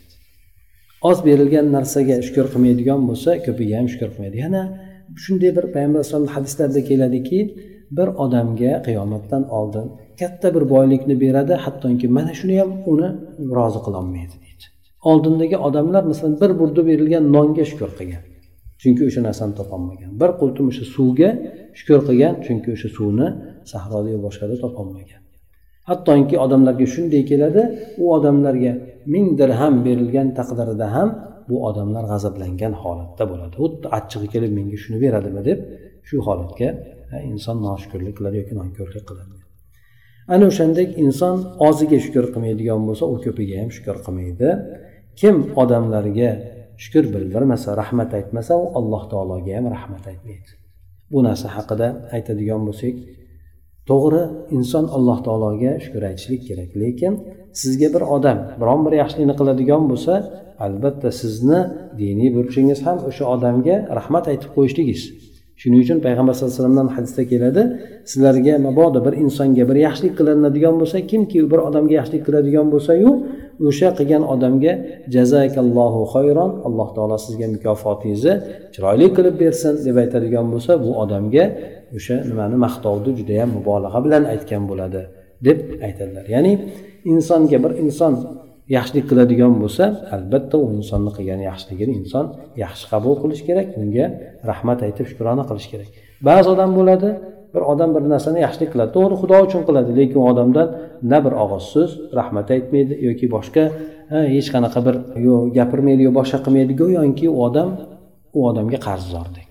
oz 1.09 1.17
berilgan 1.27 1.65
narsaga 1.75 2.15
shukur 2.27 2.45
qilmaydigan 2.53 2.99
bo'lsa 3.09 3.29
ko'piga 3.45 3.75
ham 3.79 3.87
shukur 3.93 4.09
qilmaydi 4.13 4.37
yana 4.45 4.61
shunday 5.23 5.51
bir 5.57 5.65
payg'ambar 5.75 5.99
alayhisalom 6.01 6.29
hadislarda 6.35 6.81
keladiki 6.89 7.39
bir 7.96 8.08
odamga 8.24 8.72
qiyomatdan 8.86 9.42
oldin 9.58 9.86
katta 10.20 10.48
bir 10.54 10.64
boylikni 10.74 11.14
beradi 11.24 11.54
hattoki 11.64 12.06
mana 12.16 12.32
shuni 12.40 12.54
ham 12.60 12.70
uni 12.92 13.08
rozi 13.56 13.80
qilolmaydi 13.86 14.36
deydi. 14.44 14.64
Oldindagi 15.10 15.56
odamlar 15.68 16.02
masalan 16.10 16.34
bir 16.42 16.50
burda 16.60 16.82
berilgan 16.90 17.24
nonga 17.36 17.64
shukur 17.70 17.90
qilgan 17.98 18.22
chunki 18.82 19.02
o'sha 19.08 19.20
narsani 19.28 19.54
topolmagan. 19.60 20.10
Bir 20.20 20.30
qultum 20.40 20.64
o'sha 20.72 20.84
suvga 20.94 21.30
shukur 21.78 22.00
qilgan 22.08 22.34
chunki 22.44 22.68
o'sha 22.76 22.88
suvni 22.96 23.28
sahroda 23.72 24.08
yo 24.14 24.18
boshqada 24.26 24.56
topolmagan. 24.64 25.20
Hattoki 25.90 26.36
odamlarga 26.44 26.86
shunday 26.94 27.22
keladi 27.30 27.62
u 28.02 28.04
odamlarga 28.16 28.72
ming 29.14 29.26
dirham 29.40 29.74
berilgan 29.86 30.28
taqdirida 30.38 30.86
ham 30.96 31.08
bu 31.48 31.56
odamlar 31.68 32.04
g'azablangan 32.12 32.72
holatda 32.82 33.24
bo'ladi. 33.30 33.54
Xuddi 33.62 33.86
achchig'i 33.98 34.28
kelib 34.34 34.52
menga 34.58 34.78
shuni 34.82 34.98
beradimi 35.04 35.42
deb 35.48 35.58
shu 36.08 36.16
holatga 36.26 36.68
inson 37.30 37.56
noshukurlik 37.66 38.14
qiladi 38.18 38.36
yoki 38.42 38.54
nonko'rlik 38.60 39.04
qiladi. 39.10 39.36
Ana 40.34 40.44
o'shandek 40.50 40.88
inson 41.04 41.36
oziga 41.68 41.98
shukur 42.04 42.24
qilmaydigan 42.34 42.80
bo'lsa 42.88 43.04
u 43.14 43.16
ko'piga 43.24 43.56
ham 43.62 43.70
shukur 43.76 43.96
qilmaydi. 44.06 44.48
Kim 45.20 45.36
odamlarga 45.62 46.30
shukur 46.82 47.04
bildirmasa 47.14 47.68
rahmat 47.82 48.10
aytmasa 48.18 48.52
u 48.64 48.66
alloh 48.78 49.02
taologa 49.12 49.52
ham 49.58 49.66
rahmat 49.76 50.04
aytmaydi. 50.12 50.50
Bu 51.12 51.18
narsa 51.26 51.46
haqida 51.56 51.88
aytadigan 52.16 52.62
bo'lsak 52.68 52.94
to'g'ri 53.90 54.22
inson 54.56 54.84
alloh 54.96 55.18
taologa 55.26 55.72
shukur 55.84 56.02
aytishlik 56.10 56.42
kerak. 56.48 56.70
Lekin 56.82 57.12
sizga 57.60 57.88
bir 57.94 58.02
odam 58.16 58.38
biron 58.60 58.80
bir 58.86 58.92
yaxshilikni 59.02 59.34
qiladigan 59.40 59.82
bo'lsa 59.90 60.14
albatta 60.66 61.10
sizni 61.20 61.60
diniy 62.00 62.30
burchingiz 62.36 62.80
ham 62.86 62.98
o'sha 63.08 63.24
odamga 63.34 63.76
rahmat 63.98 64.24
aytib 64.32 64.50
qo'yishligingiz 64.56 65.02
shuning 65.62 65.80
uchun 65.84 65.98
payg'ambar 66.06 66.32
sallallohu 66.34 66.54
alayhi 66.54 66.62
vasallamdan 66.62 66.88
hadisda 66.96 67.22
keladi 67.32 67.62
sizlarga 68.10 68.54
mabodo 68.66 68.98
bir 69.06 69.14
insonga 69.24 69.64
bir 69.70 69.76
yaxshilik 69.86 70.14
qilinadigan 70.18 70.74
bo'lsa 70.80 70.98
kimki 71.10 71.38
bir 71.52 71.60
odamga 71.68 71.94
yaxshilik 72.00 72.22
qiladigan 72.28 72.66
bo'lsayu 72.74 73.10
o'sha 73.68 73.88
qilgan 73.98 74.22
odamga 74.34 74.72
jazakallohu 75.14 76.00
xayron 76.14 76.50
alloh 76.66 76.88
taolo 76.96 77.16
sizga 77.26 77.46
mukofotingizni 77.54 78.34
chiroyli 78.74 79.06
qilib 79.16 79.36
bersin 79.42 79.72
deb 79.86 79.96
aytadigan 80.02 80.46
bo'lsa 80.52 80.72
bu 80.84 80.90
odamga 81.02 81.44
o'sha 81.96 82.16
nimani 82.30 82.56
maqtovni 82.66 83.10
judayam 83.18 83.48
mubolag'a 83.56 83.98
bilan 84.06 84.22
aytgan 84.34 84.62
bo'ladi 84.70 85.02
deb 85.46 85.58
aytadilar. 85.86 86.24
Ya'ni 86.34 86.52
insonga 87.12 87.58
bir 87.64 87.72
inson 87.84 88.12
yaxshilik 88.76 89.04
qiladigan 89.10 89.52
bo'lsa 89.62 89.84
albatta 90.16 90.56
u 90.64 90.66
insonni 90.78 91.10
qilgan 91.16 91.40
yaxshiligini 91.50 91.92
inson 92.00 92.26
yaxshi 92.64 92.84
qabul 92.92 93.14
qilish 93.22 93.42
kerak 93.48 93.66
unga 93.80 94.06
rahmat 94.50 94.78
aytib 94.86 95.06
shukrona 95.10 95.44
qilish 95.50 95.68
kerak. 95.72 95.90
Ba'zi 96.28 96.48
odam 96.54 96.70
bo'ladi 96.78 97.10
bir 97.54 97.62
odam 97.72 97.90
bir 97.94 98.02
narsani 98.14 98.38
yaxshilik 98.46 98.70
qiladi 98.74 98.90
to'g'ri 98.96 99.14
xudo 99.22 99.36
uchun 99.46 99.62
qiladi 99.68 99.90
lekin 99.98 100.18
u 100.22 100.24
odamdan 100.32 100.68
na 101.10 101.18
bir 101.24 101.32
og'iz 101.44 101.64
so'z 101.74 101.90
rahmat 102.18 102.46
aytmaydi 102.56 102.94
yoki 103.06 103.26
boshqa 103.34 103.64
hech 104.34 104.48
qanaqa 104.54 104.80
bir 104.86 104.94
yo 105.26 105.34
gapirmaydi 105.58 106.02
yo 106.08 106.12
boshqa 106.18 106.38
qilmaydi 106.44 106.72
go'yoki 106.82 107.26
u 107.34 107.38
odam 107.48 107.68
u 108.38 108.40
odamga 108.50 108.78
qarzdordek 108.88 109.50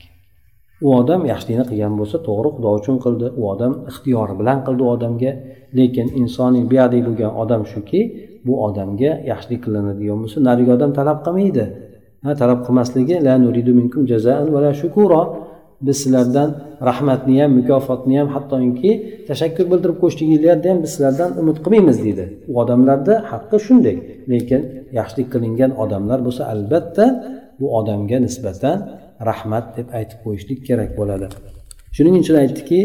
u 0.85 0.89
odam 0.99 1.21
yaxshilikni 1.31 1.65
qilgan 1.71 1.93
bo'lsa 1.99 2.17
to'g'ri 2.27 2.49
xudo 2.55 2.69
uchun 2.79 2.97
qildi. 3.05 3.27
U 3.41 3.43
odam 3.53 3.73
ixtiyori 3.91 4.35
bilan 4.39 4.59
qildi 4.67 4.81
u 4.87 4.89
odamga. 4.95 5.31
Lekin 5.79 6.07
insoniy 6.21 6.63
buyoqdek 6.71 7.01
bo'lgan 7.07 7.31
odam 7.43 7.61
shuki 7.71 8.01
bu 8.45 8.53
odamga 8.65 9.11
yaxshilik 9.31 9.59
qilinadigan 9.65 10.17
bo'lsa 10.23 10.37
narigi 10.47 10.71
odam 10.77 10.91
talab 10.99 11.19
qilmaydi. 11.25 11.65
Ha 12.25 12.31
talab 12.41 12.59
qilmasligi 12.65 13.15
la 13.27 13.33
nuridu 13.43 13.71
minkum 13.79 14.01
jazaan 14.11 14.45
va 14.53 14.59
la 14.65 14.71
shukuro 14.81 15.21
biz 15.85 15.97
sizlardan 16.03 16.49
rahmatni 16.89 17.35
ham 17.41 17.51
mukofotni 17.59 18.15
ham 18.19 18.29
hattoki 18.35 18.91
tashakkur 19.29 19.65
bildirib 19.71 19.97
qo'yishliginglarni 20.01 20.67
ham 20.71 20.79
biz 20.83 20.89
sizlardan 20.95 21.31
umid 21.41 21.57
qilmaymiz 21.63 21.97
deydi. 22.05 22.25
U 22.51 22.53
odamlarni 22.61 23.15
haqqi 23.31 23.57
shunday. 23.67 23.95
Lekin 24.31 24.61
yaxshilik 24.99 25.27
qilingan 25.33 25.71
odamlar 25.83 26.19
bo'lsa 26.25 26.43
albatta 26.53 27.05
bu 27.59 27.67
odamga 27.79 28.17
nisbatan 28.27 28.77
rahmat 29.29 29.65
deb 29.77 29.87
aytib 29.97 30.19
qo'yishlik 30.25 30.59
kerak 30.67 30.91
bo'ladi. 30.99 31.27
Shuning 31.95 32.15
uchun 32.21 32.35
aytdiki 32.43 32.79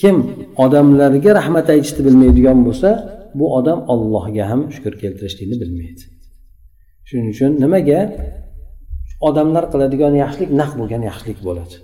kim 0.00 0.16
odamlarga 0.64 1.30
rahmat 1.40 1.66
aytishni 1.74 2.00
bilmaydigan 2.06 2.58
bo'lsa 2.66 2.90
bu 3.38 3.46
odam 3.58 3.78
ollohga 3.92 4.44
ham 4.50 4.60
shukur 4.74 4.94
keltirishlikni 5.02 5.56
bilmaydi. 5.62 6.02
Shuning 7.08 7.28
uchun 7.34 7.52
nimaga? 7.64 8.00
Odamlar 9.28 9.64
qiladigan 9.72 10.14
yaxshilik 10.22 10.50
naq 10.60 10.72
bo'lgan 10.80 11.02
yaxshilik 11.10 11.38
bo'ladi. 11.48 11.74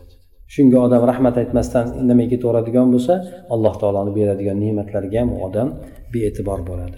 Shunga 0.55 0.79
odam 0.87 1.03
rahmat 1.11 1.35
aytmasdan 1.43 1.87
indamay 2.01 2.27
ketaveradigan 2.33 2.87
bo'lsa 2.95 3.15
alloh 3.55 3.75
taoloni 3.81 4.13
beradigan 4.19 4.57
ne'matlarga 4.65 5.19
ham 5.23 5.31
u 5.37 5.39
odam 5.49 5.69
bee'tibor 6.13 6.61
bo'ladi. 6.71 6.97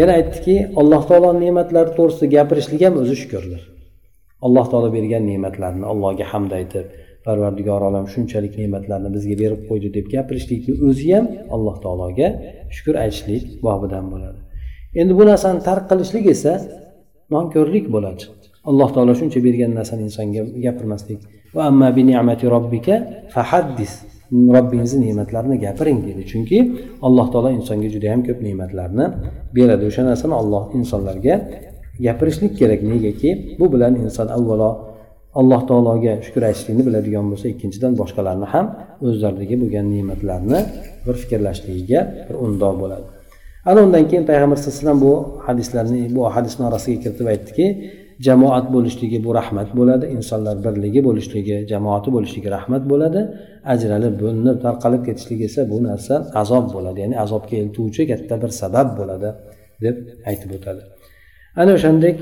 Yana 0.00 0.12
aytdiki 0.18 0.54
alloh 0.80 1.02
taoloni 1.10 1.40
ne'matlari 1.46 1.90
to'g'risida 1.98 2.26
gapirishlik 2.36 2.80
ham 2.86 2.94
o'zi 3.02 3.16
shukurdir 3.22 3.62
alloh 4.46 4.66
taolo 4.70 4.88
bergan 4.96 5.22
ne'matlarni 5.30 5.84
allohga 5.92 6.26
hamd 6.32 6.52
aytib 6.58 6.86
parvardigor 7.26 7.82
olam 7.88 8.04
shunchalik 8.14 8.54
ne'matlarni 8.60 9.10
bizga 9.16 9.36
berib 9.42 9.60
qo'ydi 9.68 9.88
deb 9.96 10.06
gapirishlikni 10.14 10.74
o'zi 10.88 11.06
ham 11.14 11.26
alloh 11.54 11.76
taologa 11.84 12.28
shukur 12.74 12.94
aytishlik 13.02 13.42
bobidan 13.66 14.04
bo'ladi. 14.12 14.40
Endi 15.00 15.12
bu 15.18 15.24
narsani 15.30 15.60
tark 15.68 15.84
qilishlik 15.90 16.26
esa 16.34 16.52
nonko'rlik 17.34 17.86
bo'ladi. 17.94 18.22
Alloh 18.70 18.88
taolo 18.94 19.12
shuncha 19.20 19.38
bergan 19.46 19.72
narsani 19.78 20.02
insonga 20.08 20.42
gapirmaslik. 20.64 21.20
Va 21.56 21.62
amma 21.70 21.88
bi 21.96 22.02
ni'mati 22.10 22.44
robbika 22.54 22.94
fahaddis. 23.34 23.92
Robbingizni 24.56 25.06
ne'matlarini 25.06 25.56
gapiring 25.64 25.98
deydi 26.06 26.22
chunki 26.30 26.58
alloh 27.06 27.26
taolo 27.32 27.48
insonga 27.58 27.88
juda 27.94 28.06
yam 28.12 28.20
ko'p 28.26 28.38
ne'matlarni 28.46 29.06
beradi. 29.56 29.84
O'sha 29.90 30.02
narsani 30.10 30.34
olloh 30.42 30.64
insonlarga 30.78 31.34
gapirishlik 32.06 32.52
kerak. 32.60 32.80
Negaki 32.92 33.30
bu 33.58 33.64
bilan 33.72 33.92
inson 34.04 34.28
avvalo 34.36 34.70
alloh 35.40 35.60
taologa 35.70 36.12
shukur 36.26 36.42
aytishlikni 36.48 36.82
biladigan 36.88 37.26
bo'lsa 37.30 37.46
ikkinchidan 37.54 37.92
boshqalarni 38.00 38.46
ham 38.54 38.66
o'zlaridagi 39.08 39.56
bo'lgan 39.62 39.86
ne'matlarni 39.94 40.58
bir 41.06 41.14
fikrlashligiga 41.22 42.00
bir 42.26 42.36
undov 42.46 42.74
bo'ladi. 42.82 43.06
Ana 43.70 43.80
undan 43.86 44.04
keyin 44.10 44.24
payg'ambar 44.30 44.56
sallallohu 44.58 44.74
alayhi 44.76 44.84
vasallam 44.84 45.00
bu 45.06 45.12
hadislarni 45.46 46.00
bu 46.16 46.22
hadisni 46.36 46.62
orasiga 46.68 46.98
kiritib 47.04 47.26
aytdiki 47.32 47.66
jamoat 48.26 48.66
bo'lishligi 48.74 49.18
bu 49.26 49.30
rahmat 49.38 49.68
bo'ladi 49.78 50.06
insonlar 50.16 50.56
birligi 50.66 51.00
bo'lishligi 51.08 51.56
jamoati 51.72 52.08
bo'lishligi 52.16 52.48
rahmat 52.56 52.82
bo'ladi 52.92 53.20
ajralib 53.74 54.14
bo'linib 54.22 54.56
tarqalib 54.66 55.02
ketishligi 55.08 55.44
esa 55.50 55.60
bu 55.72 55.78
narsa 55.88 56.14
azob 56.42 56.64
bo'ladi 56.74 56.98
ya'ni 57.04 57.16
azobga 57.24 57.56
eltuvchi 57.62 58.02
katta 58.10 58.34
bir 58.42 58.50
sabab 58.62 58.88
bo'ladi 58.98 59.28
deb 59.84 59.96
aytib 60.30 60.50
o'tadi. 60.56 60.82
Ana 61.60 61.70
o'shandek 61.78 62.16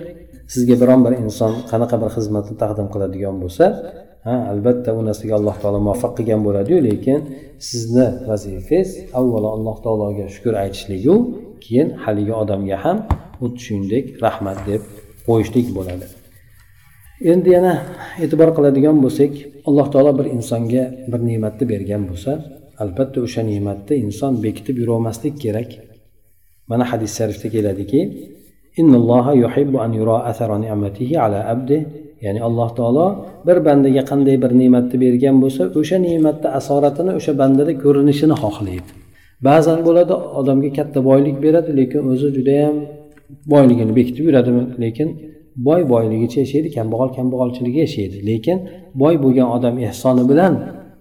sizga 0.54 0.74
biron 0.82 1.00
bir 1.06 1.14
inson 1.24 1.52
qanaqa 1.70 1.96
bir 2.02 2.10
xizmatni 2.16 2.54
taqdim 2.62 2.88
qiladigan 2.94 3.36
bo'lsa 3.42 3.64
ha 4.26 4.34
albatta 4.52 4.90
u 4.98 5.00
narsaga 5.08 5.34
alloh 5.40 5.56
taolo 5.62 5.78
muvaffaq 5.86 6.12
qilgan 6.18 6.40
bo'ladiyu 6.46 6.78
lekin 6.88 7.18
sizni 7.68 8.06
vazifangiz 8.28 8.88
avvalo 9.20 9.48
alloh 9.56 9.76
taologa 9.84 10.24
shukur 10.34 10.54
aytishligu 10.62 11.14
keyin 11.64 11.88
haligi 12.04 12.34
odamga 12.42 12.76
ham 12.84 12.98
xuddi 13.38 13.58
shuningdek 13.66 14.04
rahmat 14.24 14.58
deb 14.68 14.82
qo'yishlik 15.28 15.66
bo'ladi. 15.78 16.06
Endi 17.32 17.48
yana 17.56 17.74
e'tibor 18.24 18.50
qiladigan 18.56 18.96
bo'lsak 19.04 19.32
alloh 19.68 19.86
taolo 19.92 20.12
bir 20.18 20.26
insonga 20.36 20.84
bir 21.12 21.20
ne'matni 21.28 21.64
bergan 21.72 22.02
bo'lsa 22.10 22.32
albatta 22.82 23.18
o'sha 23.26 23.42
ne'matni 23.50 23.94
inson 24.06 24.32
bekitib 24.44 24.76
yuravermaslik 24.82 25.34
kerak. 25.44 25.70
Mana 26.70 26.84
hadis 26.92 27.10
sharifda 27.18 27.48
keladiki 27.54 28.00
ya'ni 32.24 32.40
alloh 32.48 32.70
taolo 32.78 33.06
bir 33.46 33.58
bandaga 33.66 34.02
qanday 34.10 34.36
bir 34.44 34.52
ne'matni 34.60 34.96
bergan 35.04 35.36
bo'lsa 35.42 35.62
o'sha 35.80 35.96
ne'matni 36.06 36.48
asoratini 36.58 37.12
o'sha 37.18 37.32
bandada 37.40 37.72
ko'rinishini 37.84 38.36
xohlaydi. 38.42 38.90
Ba'zan 39.48 39.78
bo'ladi 39.86 40.14
odamga 40.40 40.70
katta 40.78 40.98
boylik 41.08 41.36
beradi 41.44 41.70
lekin 41.80 42.00
o'zi 42.12 42.28
judayam 42.36 42.76
boyligini 43.52 43.92
bekitib 43.98 44.24
yuradimi? 44.28 44.62
Lekin 44.84 45.08
boy 45.68 45.80
boyligicha 45.92 46.38
yashaydi 46.44 46.68
kambag'al 46.76 47.10
kambag'alchiligi 47.18 47.78
yashaydi. 47.86 48.16
Lekin 48.30 48.58
boy 49.02 49.14
bo'lgan 49.24 49.48
odam 49.56 49.74
ehsoni 49.88 50.24
bilan 50.30 50.52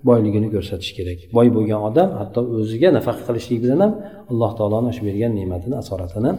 boyligini 0.09 0.47
ko'rsatish 0.55 0.91
kerak. 0.97 1.19
Boy 1.37 1.47
bo'lgan 1.55 1.79
odam 1.89 2.09
hatto 2.19 2.39
o'ziga 2.59 2.89
nafaqa 2.97 3.21
qilishlik 3.27 3.59
bilan 3.65 3.79
ham 3.85 3.93
alloh 4.31 4.51
taoloni 4.59 4.91
shu 4.97 5.01
bergan 5.09 5.31
ne'matini 5.39 5.75
asoratini 5.83 6.31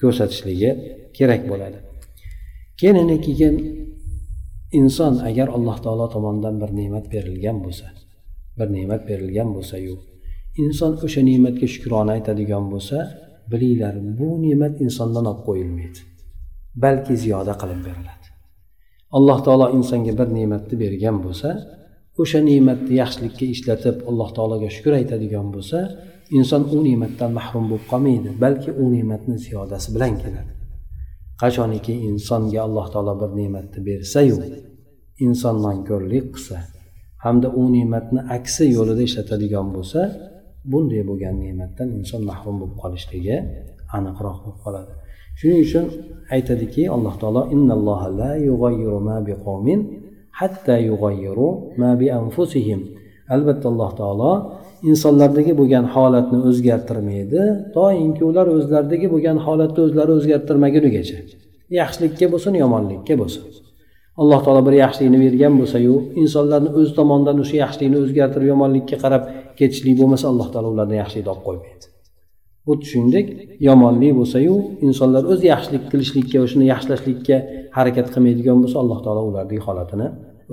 ko'rsatishligi 0.00 0.70
kerak 1.16 1.42
bo'ladi. 1.50 1.78
Keyin 2.80 3.08
keyin 3.26 3.54
inson 4.80 5.14
agar 5.28 5.48
alloh 5.56 5.76
taolo 5.84 6.06
tomonidan 6.14 6.54
bir 6.62 6.70
ne'mat 6.80 7.06
berilgan 7.14 7.58
bo'lsa 7.64 7.86
bir 8.58 8.68
ne'mat 8.76 9.02
berilgan 9.08 9.48
bo'lsayu 9.56 9.94
inson 10.64 10.92
o'sha 11.06 11.20
ne'matga 11.30 11.66
shukrona 11.74 12.10
aytadigan 12.16 12.64
bo'lsa 12.72 12.98
bilinglar 13.52 13.94
bu 14.18 14.28
ne'mat 14.44 14.74
insondan 14.84 15.24
olib 15.30 15.42
qo'yilmaydi 15.48 16.00
balki 16.84 17.14
ziyoda 17.24 17.54
qilib 17.60 17.80
beriladi. 17.86 18.26
Alloh 19.16 19.38
taolo 19.46 19.66
insonga 19.78 20.12
bir 20.20 20.28
ne'matni 20.38 20.74
bergan 20.84 21.16
bo'lsa 21.24 21.50
o'sha 22.22 22.40
ne'matni 22.50 22.94
yaxshilikka 23.02 23.44
ishlatib 23.54 23.96
alloh 24.10 24.30
taologa 24.36 24.68
shukur 24.76 24.92
aytadigan 25.00 25.46
bo'lsa 25.54 25.78
inson 26.36 26.62
u 26.76 26.78
ne'matdan 26.86 27.30
mahrum 27.38 27.64
bo'lib 27.70 27.86
qolmaydi 27.92 28.30
balki 28.44 28.70
u 28.82 28.84
ne'matni 28.94 29.36
ziyodasi 29.44 29.88
bilan 29.94 30.14
keladi. 30.22 30.52
Qachoniki 31.42 31.94
insonga 32.08 32.60
alloh 32.66 32.86
taolo 32.92 33.14
bir 33.22 33.30
ne'matni 33.40 33.80
bersayu 33.88 34.36
inson 35.26 35.56
nonko'rlik 35.66 36.26
qilsa 36.34 36.56
hamda 37.24 37.48
u 37.60 37.62
ne'matni 37.76 38.20
aksi 38.36 38.64
yo'lida 38.76 39.02
ishlatadigan 39.08 39.66
bo'lsa 39.76 40.00
bunday 40.70 41.02
bo'lgan 41.10 41.36
ne'matdan 41.44 41.88
inson 41.98 42.22
mahrum 42.30 42.56
bo'lib 42.60 42.76
qolishligi 42.82 43.36
aniqroq 43.96 44.36
bo'lib 44.44 44.58
qoladi. 44.64 44.92
Shuning 45.38 45.60
uchun 45.66 45.84
aytadiki 46.34 46.82
alloh 46.96 47.14
taolo 47.20 47.42
la 48.18 48.28
ma 49.08 49.16
hatta 50.40 50.74
ma 51.80 51.90
bi 52.00 52.06
anfusihim. 52.20 52.80
Albatta 53.34 53.66
alloh 53.72 53.90
taolo 54.00 54.32
insonlardagi 54.90 55.52
bo'lgan 55.60 55.84
holatni 55.94 56.38
o'zgartirmaydi. 56.48 57.42
Toinki 57.76 58.22
ular 58.30 58.46
o'zlaridagi 58.56 59.06
bo'lgan 59.14 59.38
holatni 59.46 59.80
o'zlari 59.86 60.12
o'zgartirmagunigacha. 60.18 61.18
Yaxshilikka 61.80 62.26
bo'lsin 62.32 62.54
yomonlikka 62.62 63.14
bo'lsin. 63.22 63.42
Alloh 64.22 64.40
taolo 64.44 64.62
bir 64.68 64.74
yaxshilikni 64.84 65.18
bergan 65.24 65.54
bo'lsayu 65.60 65.94
insonlarni 66.22 66.70
o'z 66.78 66.88
tomonidan 66.98 67.36
o'sha 67.42 67.56
yaxshilikni 67.64 67.98
o'zgartirib 68.04 68.48
yomonlikka 68.52 68.96
qarab 69.04 69.22
ketishlik 69.58 69.94
bo'lmasa 70.00 70.24
alloh 70.32 70.48
taolo 70.52 70.68
ularni 70.74 70.96
yaxshilikni 71.02 71.30
olib 71.34 71.44
qo'ymaydi. 71.48 71.86
Xuddi 72.68 72.86
shuningdek 72.92 73.26
yomonlik 73.68 74.12
bo'lsayu 74.20 74.54
insonlar 74.86 75.22
o'zi 75.32 75.46
yaxshilik 75.54 75.84
qilishlikka 75.92 76.38
shuni 76.52 76.66
yaxshilashlikka 76.72 77.36
harakat 77.78 78.06
qilmaydigan 78.14 78.58
bo'lsa 78.62 78.76
alloh 78.82 78.98
taolo 79.04 79.22
ularning 79.30 79.62
holatini 79.66 80.08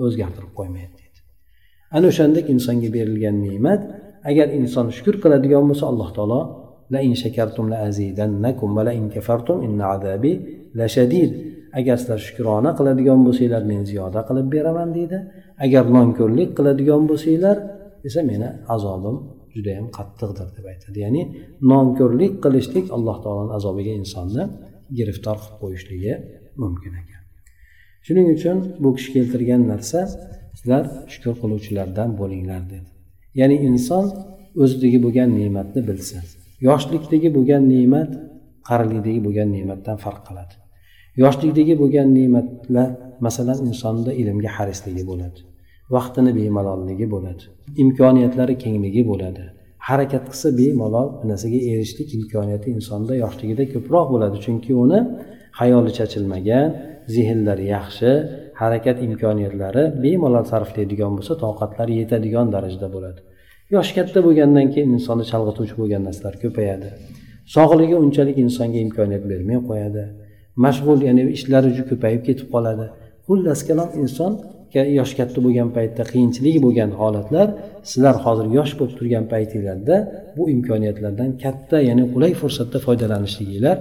o'zgartirib 0.06 0.52
qo'ymaydi 0.58 0.92
deydi. 1.00 1.18
Ana 1.96 2.06
o'shandek 2.12 2.44
insonga 2.54 2.88
berilgan 2.96 3.36
ne'mat 3.46 3.80
agar 4.30 4.48
inson 4.58 4.86
shukur 4.96 5.14
qiladigan 5.22 5.64
bo'lsa 5.70 5.84
alloh 5.92 6.08
taolo 6.16 6.40
la 6.92 7.00
in 7.08 7.14
shakartum 7.22 7.66
la 7.72 7.78
azidannakum 7.88 8.70
va 8.76 8.82
la 8.88 8.92
in 9.00 9.06
kafartum 9.14 9.56
inna 9.66 9.84
azabi 9.94 10.32
la 10.78 10.86
shadid. 10.96 11.30
Agar 11.78 11.96
sizlar 12.00 12.20
shukrona 12.28 12.70
qiladigan 12.78 13.20
bo'lsanglar 13.26 13.62
men 13.70 13.80
ziyoda 13.90 14.20
qilib 14.28 14.46
beraman 14.54 14.88
deydi. 14.96 15.18
Agar 15.64 15.84
nonko'rlik 15.96 16.50
qiladigan 16.58 17.02
bo'lsanglar 17.10 17.56
esa 18.08 18.20
meni 18.30 18.48
azobim 18.74 19.16
judayam 19.54 19.86
qattiqdir 19.96 20.48
deb 20.56 20.66
aytadi. 20.72 20.96
Ya'ni 21.04 21.22
nonko'rlik 21.72 22.34
qilishlik 22.44 22.86
alloh 22.96 23.16
taoloni 23.24 23.52
azobiga 23.58 23.92
insonni 24.00 24.44
giriftor 24.98 25.36
qilib 25.42 25.56
qo'yishligi 25.62 26.12
mumkin 26.62 26.92
ekan. 27.02 27.22
Shuning 28.06 28.28
uchun 28.36 28.56
bu 28.82 28.88
kishi 28.96 29.10
keltirgan 29.16 29.62
narsa 29.72 30.00
sizlar 30.58 30.84
shukur 31.12 31.34
qiluvchilardan 31.42 32.10
bo'linglar 32.20 32.62
dedi. 32.74 32.95
Ya'ni 33.40 33.56
inson 33.68 34.04
o'zidagi 34.62 34.98
bo'lgan 35.04 35.28
ne'matni 35.38 35.80
bilsin. 35.88 36.22
Yoshlikdagi 36.68 37.28
bo'lgan 37.36 37.62
ne'mat 37.72 38.10
qarilikdagi 38.68 39.20
bo'lgan 39.26 39.48
ne'matdan 39.56 39.96
farq 40.04 40.22
qiladi. 40.28 40.54
Yoshlikdagi 41.22 41.74
bo'lgan 41.82 42.08
ne'matlar 42.18 42.88
masalan 43.26 43.58
insonda 43.68 44.10
ilmga 44.20 44.50
harisligi 44.56 45.04
bo'ladi 45.10 45.40
vaqtini 45.94 46.32
bemalolligi 46.38 47.06
bo'ladi 47.14 47.44
imkoniyatlari 47.84 48.54
kengligi 48.64 49.02
bo'ladi. 49.10 49.44
Harakat 49.88 50.24
qilsa 50.30 50.48
bemalol 50.60 51.08
narsaga 51.30 51.58
erishishlik 51.70 52.08
imkoniyati 52.18 52.68
insonda 52.76 53.12
yoshligida 53.24 53.64
ko'proq 53.72 54.06
bo'ladi 54.14 54.36
chunki 54.44 54.72
uni 54.84 55.00
hayoli 55.60 55.90
chachilmagan 55.98 56.68
zehnlari 57.14 57.66
yaxshi 57.76 58.10
harakat 58.60 58.96
imkoniyatlari 59.06 59.82
bemalol 60.04 60.44
sarflaydigan 60.52 61.12
bo'lsa 61.18 61.34
toqatlari 61.44 61.92
yetadigan 62.00 62.46
darajada 62.54 62.88
bo'ladi. 62.94 63.20
Yoshi 63.74 63.92
katta 63.98 64.18
bo'lgandan 64.26 64.66
keyin 64.74 64.90
insonni 64.96 65.24
chalg'ituvchi 65.32 65.74
bo'lgan 65.80 66.02
narsalar 66.08 66.34
ko'payadi. 66.44 66.88
Sog'ligi 67.54 67.96
unchalik 68.04 68.36
insonga 68.44 68.78
imkoniyat 68.86 69.24
bermay 69.32 69.58
qo'yadi. 69.68 70.04
Mashg'ul 70.64 71.00
ya'ni 71.08 71.22
ishlari 71.36 71.68
juda 71.76 71.88
ko'payib 71.90 72.22
ketib 72.28 72.48
qoladi. 72.54 72.86
Xullas 73.26 73.60
kalom 73.68 73.90
inson 74.02 74.32
yosh 74.98 75.12
katta 75.18 75.38
bo'lgan 75.46 75.68
paytda 75.76 76.02
qiyinchilik 76.12 76.56
bo'lgan 76.64 76.90
holatlar 77.00 77.48
sizlar 77.90 78.14
hozir 78.24 78.46
yosh 78.58 78.72
bo'lib 78.78 78.94
turgan 78.98 79.24
paytinglarda 79.32 79.96
bu 80.36 80.44
imkoniyatlardan 80.54 81.30
katta 81.44 81.76
ya'ni 81.88 82.04
qulay 82.14 82.32
fursatda 82.40 82.78
foydalanishliginglar 82.86 83.76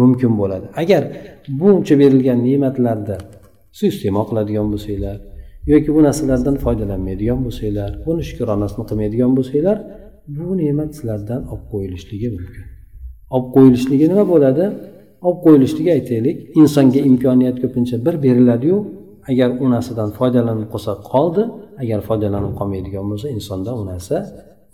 mumkin 0.00 0.32
bo'ladi. 0.40 0.66
Agar 0.82 1.02
buncha 1.60 1.94
berilgan 2.02 2.38
ne'matlarni 2.48 3.16
suiiste'mol 3.78 4.24
qiladigan 4.30 4.66
bo'lsanglar 4.72 5.16
yoki 5.72 5.90
bu 5.96 6.00
narsalardan 6.06 6.56
foydalanmaydigan 6.64 7.40
bo'lsanglar 7.46 7.90
buni 8.06 8.22
shukronasini 8.28 8.84
qilmaydigan 8.88 9.32
bo'lsanglar 9.38 9.78
bu 10.36 10.48
ne'mat 10.60 10.90
sizlardan 10.96 11.40
olib 11.52 11.66
qo'yilishligi 11.72 12.28
mumkin. 12.36 12.64
Olib 13.34 13.48
qo'yilishligi 13.56 14.06
nima 14.12 14.24
bo'ladi? 14.32 14.64
Olib 15.26 15.40
qo'yilishligi 15.44 15.90
aytaylik 15.98 16.36
insonga 16.60 17.00
imkoniyat 17.10 17.56
ko'pincha 17.62 17.96
bir 18.06 18.14
beriladiyu 18.24 18.76
agar 19.30 19.48
u 19.64 19.66
narsadan 19.74 20.10
foydalanib 20.18 20.68
qolsa 20.74 20.92
qoldi 21.12 21.42
agar 21.82 22.00
foydalanib 22.08 22.52
qolmaydigan 22.58 23.06
bo'lsa 23.10 23.26
insonda 23.36 23.70
u 23.80 23.82
narsa 23.90 24.16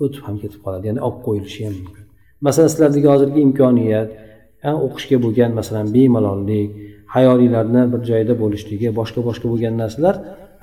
o'tib 0.05 0.23
ham 0.27 0.37
ketib 0.43 0.61
qoladi 0.65 0.85
ya'ni 0.89 1.01
olib 1.07 1.21
qo'yilishi 1.27 1.61
ham 1.67 1.75
mumkin. 1.81 2.05
Masalan 2.47 2.69
sizlardagi 2.73 3.09
hozirgi 3.13 3.41
imkoniyat 3.49 4.09
o'qishga 4.87 5.17
bo'lgan 5.25 5.51
masalan 5.61 5.87
bemalollik 5.97 6.71
hayoliylarni 7.15 7.83
bir 7.93 8.01
joyda 8.11 8.35
bo'lishligi 8.43 8.89
boshqa 8.99 9.21
boshqa 9.29 9.47
bo'lgan 9.53 9.75
narsalar 9.83 10.15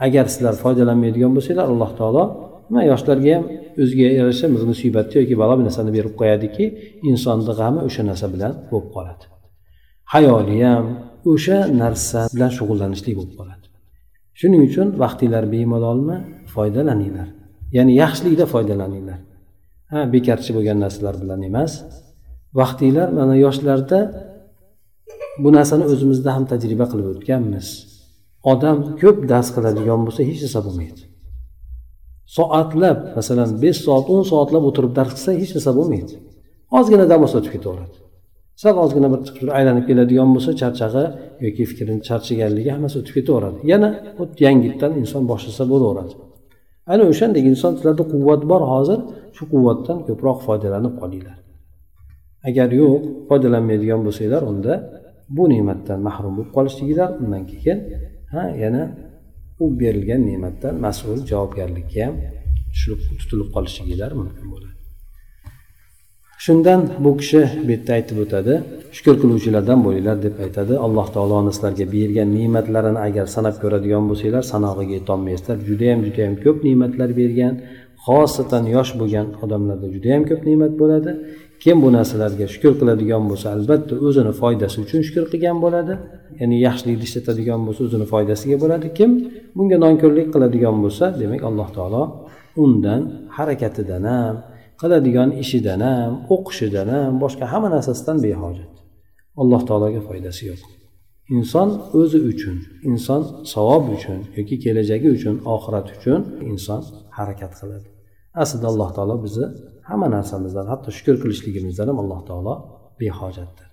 agar 0.05 0.25
sizlar 0.33 0.55
foydalanmaydigan 0.63 1.31
bo'lsanglar 1.37 1.65
alloh 1.73 1.91
taolo 1.99 2.23
nima 2.69 2.81
yoshlarga 2.91 3.31
ham 3.35 3.45
o'ziga 3.83 4.07
yarasha 4.19 4.45
musibatni 4.71 5.15
yoki 5.21 5.35
balo 5.41 5.53
bir 5.59 5.65
narsani 5.69 5.91
berib 5.97 6.13
qo'yadiki 6.21 6.65
insonni 7.09 7.53
g'ami 7.59 7.79
o'sha 7.87 8.01
narsa 8.09 8.25
bilan 8.33 8.53
bo'lib 8.71 8.89
qoladi. 8.95 9.23
Hayoli 10.13 10.57
ham 10.67 10.85
o'sha 11.31 11.57
narsa 11.81 12.19
bilan 12.35 12.51
shug'ullanishlik 12.57 13.15
bo'lib 13.19 13.35
qoladi. 13.39 13.58
Shuning 14.39 14.61
uchun 14.69 14.87
vaqtinglar 15.03 15.43
bemalolmi 15.53 16.17
foydalaninglar. 16.53 17.29
Ya'ni 17.77 17.93
yaxshilikda 18.03 18.45
foydalaninglar. 18.53 19.19
Ha 19.91 19.99
bekarchi 20.13 20.51
bo'lgan 20.57 20.77
narsalar 20.83 21.15
bilan 21.21 21.41
emas. 21.49 21.71
Vaqtinglar 22.59 23.09
mana 23.19 23.35
yoshlarda 23.45 23.99
bu 25.43 25.49
narsani 25.57 25.85
o'zimizda 25.93 26.29
ham 26.35 26.43
tajriba 26.51 26.85
qilib 26.91 27.07
o'tganmiz. 27.13 27.67
Odam 28.51 28.77
ko'p 29.01 29.17
dars 29.31 29.49
qiladigan 29.55 29.99
bo'lsa 30.07 30.21
hech 30.29 30.39
narsa 30.45 30.59
bo'lmaydi. 30.67 31.01
Soatlab 32.37 32.99
masalan 33.17 33.49
besh 33.63 33.79
soat 33.85 34.05
o'n 34.13 34.23
soatlab 34.31 34.63
o'tirib 34.69 34.91
dars 34.99 35.11
qilsa 35.15 35.31
hech 35.41 35.51
narsa 35.55 35.71
bo'lmaydi. 35.79 36.13
Ozgina 36.77 37.05
dam 37.11 37.21
olsa 37.25 37.35
o'tib 37.39 37.53
ketaveradi. 37.57 37.97
Sal 38.61 38.75
ozgina 38.83 39.07
bir 39.13 39.47
aylanib 39.57 39.85
keladigan 39.89 40.29
bo'lsa 40.35 40.51
charchag'i 40.61 41.05
yoki 41.45 41.63
fikrini 41.69 42.01
charchaganligi 42.07 42.69
hammasi 42.75 42.95
o'tib 43.01 43.13
ketaveradi. 43.17 43.57
Yana 43.71 43.89
yangitdan 44.45 44.91
inson 45.01 45.23
boshlasa 45.31 45.63
bo'laveradi. 45.73 46.13
Ana 46.93 47.03
o'shandek 47.11 47.45
inson 47.51 47.71
sizlarda 47.77 48.03
quvvat 48.13 48.41
bor. 48.51 48.61
Hozir 48.73 48.99
shu 49.35 49.43
quvvatdan 49.53 49.97
ko'proq 50.07 50.37
foydalanib 50.47 50.93
qolinglar. 51.01 51.37
Agar 52.49 52.69
yo'q 52.81 52.93
foydalanmaydigan 53.29 53.99
bo'lsanglar 54.07 54.41
unda 54.51 54.73
bu 55.37 55.43
ne'matdan 55.53 55.99
mahrum 56.07 56.33
bo'lib 56.37 56.51
qolishliginglar 56.57 57.09
undan 57.21 57.43
keyin 57.51 57.77
ha 58.33 58.43
yana 58.63 58.83
u 59.63 59.65
berilgan 59.81 60.21
ne'matdan 60.29 60.73
mas'ul 60.85 61.19
javobgarlikka 61.31 61.99
ham 62.05 62.15
tutilib 63.19 63.49
qolishliginglar 63.55 64.11
mumkin 64.21 64.47
bo'ladi. 64.53 64.78
Shundan 66.45 66.81
bu 67.03 67.11
kishi 67.19 67.41
bu 67.65 67.71
yerda 67.73 67.91
aytib 67.97 68.17
o'tadi 68.25 68.53
shukur 68.97 69.15
qiluvchilardan 69.21 69.79
bo'linglar 69.85 70.17
deb 70.25 70.35
aytadi. 70.45 70.73
Alloh 70.85 71.07
taoloni 71.15 71.51
sizlarga 71.55 71.85
bergan 71.95 72.29
ne'matlarini 72.37 72.99
agar 73.07 73.25
sanab 73.35 73.55
ko'radigan 73.63 74.03
bo'lsanglar 74.09 74.43
sanog'iga 74.53 74.93
yetolmaysizlar. 74.99 75.57
Judayam 75.69 75.99
judayam 76.07 76.35
ko'p 76.43 76.57
ne'matlar 76.67 77.09
bergan 77.21 77.53
xosatan 78.05 78.63
yosh 78.75 78.91
bo'lgan 78.99 79.27
odamlarda 79.43 79.87
judayam 79.95 80.23
ko'p 80.29 80.41
ne'mat 80.49 80.73
bo'ladi. 80.81 81.11
Kim 81.63 81.77
bu 81.83 81.89
narsalarga 81.97 82.45
shukur 82.53 82.73
qiladigan 82.79 83.23
bo'lsa 83.29 83.47
albatta 83.55 83.93
o'zini 84.07 84.33
foydasi 84.41 84.77
uchun 84.85 84.99
shukur 85.07 85.25
qilgan 85.31 85.57
bo'ladi. 85.65 85.93
Ya'ni 86.39 86.55
yaxshilikni 86.67 87.05
ishlatadigan 87.09 87.59
bo'lsa 87.67 87.81
o'zini 87.87 88.05
foydasiga 88.13 88.57
bo'ladi. 88.63 88.87
Kim 88.97 89.11
bunga 89.57 89.77
nonko'rlik 89.85 90.27
qiladigan 90.33 90.75
bo'lsa 90.83 91.05
demak 91.21 91.41
alloh 91.49 91.69
taolo 91.77 92.03
undan 92.63 93.01
harakatidan 93.37 94.03
ham 94.13 94.35
qiladigan 94.81 95.29
ishidan 95.43 95.81
ham 95.89 96.13
o'qishidan 96.33 96.87
ham 96.95 97.13
boshqa 97.23 97.45
hamma 97.53 97.69
narsasidan 97.75 98.17
behojat. 98.25 98.73
Alloh 99.41 99.61
taologa 99.69 100.01
foydasi 100.07 100.41
yo'q. 100.49 100.61
Inson 101.35 101.69
o'zi 101.99 102.19
uchun 102.31 102.57
inson 102.91 103.21
savob 103.53 103.83
uchun 103.95 104.19
yoki 104.37 104.55
kelajagi 104.63 105.07
uchun 105.17 105.35
oxirat 105.53 105.87
uchun 105.95 106.21
inson 106.51 106.81
harakat 107.17 107.51
qiladi. 107.59 107.87
Aslida 108.43 108.65
alloh 108.71 108.89
taolo 108.97 109.15
bizni 109.25 109.47
hamma 109.89 110.07
narsamizdan 110.15 110.65
hatto 110.71 110.89
shukur 110.97 111.15
qilishligimizdan 111.23 111.87
ham 111.91 111.97
alloh 112.03 112.21
taolo 112.29 112.53
behojatdir. 113.01 113.67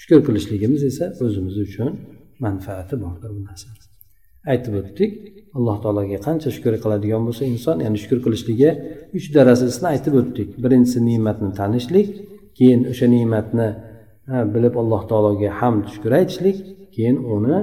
Shukur 0.00 0.20
qilishligimiz 0.26 0.82
esa 0.90 1.06
o'zimiz 1.24 1.56
uchun 1.66 1.90
manfaati 2.44 2.94
bordir 3.04 3.30
bu 3.36 3.42
narsani 3.50 3.85
aytib 4.52 4.74
o'tdik 4.80 5.12
alloh 5.58 5.76
taologa 5.84 6.18
qancha 6.26 6.48
shukur 6.56 6.74
qiladigan 6.84 7.22
bo'lsa 7.26 7.42
inson 7.52 7.76
ya'ni 7.84 7.98
shukur 8.02 8.18
qilishligi 8.24 8.70
uch 9.16 9.26
darajasini 9.36 9.88
aytib 9.94 10.14
o'tdik. 10.20 10.48
Birinchisi 10.64 10.98
ne'matni 11.08 11.50
tanishlik 11.60 12.08
keyin 12.58 12.80
o'sha 12.92 13.06
ne'matni 13.14 13.68
bilib 14.54 14.74
alloh 14.82 15.02
taologa 15.10 15.50
hamd 15.60 15.84
shukur 15.94 16.12
aytishlik 16.20 16.56
keyin 16.94 17.16
uni 17.36 17.58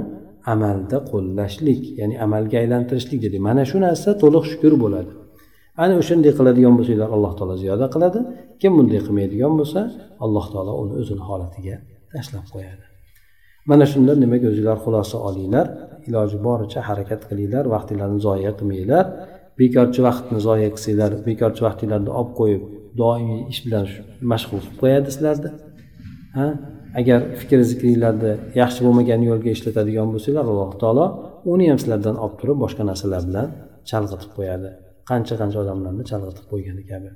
amalda 0.54 0.98
qo'llashlik 1.12 1.82
ya'ni 2.00 2.15
amalga 2.26 2.56
aylantirishlik 2.63 3.19
dedik 3.26 3.41
mana 3.48 3.63
shu 3.69 3.78
narsa 3.86 4.10
to'liq 4.24 4.46
shukur 4.52 4.74
bo'ladi. 4.84 5.12
Ana 5.84 5.93
o'shanday 6.02 6.32
qiladigan 6.39 6.74
bo'lsanglar 6.80 7.10
alloh 7.15 7.34
taolo 7.38 7.56
ziyoda 7.63 7.86
qiladi 7.96 8.19
kim 8.62 8.72
bunday 8.78 9.00
qilmaydigan 9.06 9.54
bo'lsa 9.60 9.82
alloh 10.26 10.46
taolo 10.54 10.74
uni 10.84 10.93
o'zini 11.02 11.24
holatiga 11.30 11.76
tashlab 12.13 12.46
qo'yadi. 12.54 12.84
Mana 13.69 13.86
shundan 13.91 14.17
demak 14.24 14.41
o'zinglar 14.50 14.78
xulosa 14.86 15.17
olinglar? 15.30 15.67
Iloji 16.10 16.38
boricha 16.48 16.82
harakat 16.89 17.22
qilinglar 17.30 17.66
vaqtinglarni 17.76 18.20
zoya 18.28 18.52
qilmanglar. 18.60 19.06
Bekorchi 19.60 20.02
vaqtni 20.08 20.39
zoya 20.48 20.70
qilsanglar 20.76 21.12
bekorchi 21.28 21.62
vaqtinglarni 21.68 22.12
olib 22.20 22.32
qo'yib 22.39 22.63
doimiy 23.02 23.42
ish 23.52 23.62
bilan 23.66 23.86
mashg'ul 24.32 24.62
qilib 24.63 24.78
qo'yadi 24.82 25.10
sizlarni. 25.16 25.50
Ha? 26.38 26.48
Agar 27.00 27.20
fikr 27.39 27.60
zikringlarni 27.72 28.32
yaxshi 28.62 28.80
bo'lmagan 28.86 29.22
yo'lga 29.30 29.50
ishlatadigan 29.58 30.08
bo'lsanglar 30.13 30.46
alloh 30.52 30.72
taolo 30.84 31.06
uni 31.54 31.66
ham 31.72 31.80
sizlardan 31.84 32.16
olib 32.24 32.36
turib 32.42 32.58
boshqa 32.63 32.84
narsalar 32.89 33.22
bilan 33.30 33.48
chalg'itib 33.89 34.32
qo'yadi. 34.38 34.70
Qancha 35.10 35.36
qancha 35.42 35.58
odamlarni 35.63 36.04
chalg'itib 36.12 36.46
qo'ygani 36.52 36.84
kabi. 36.92 37.10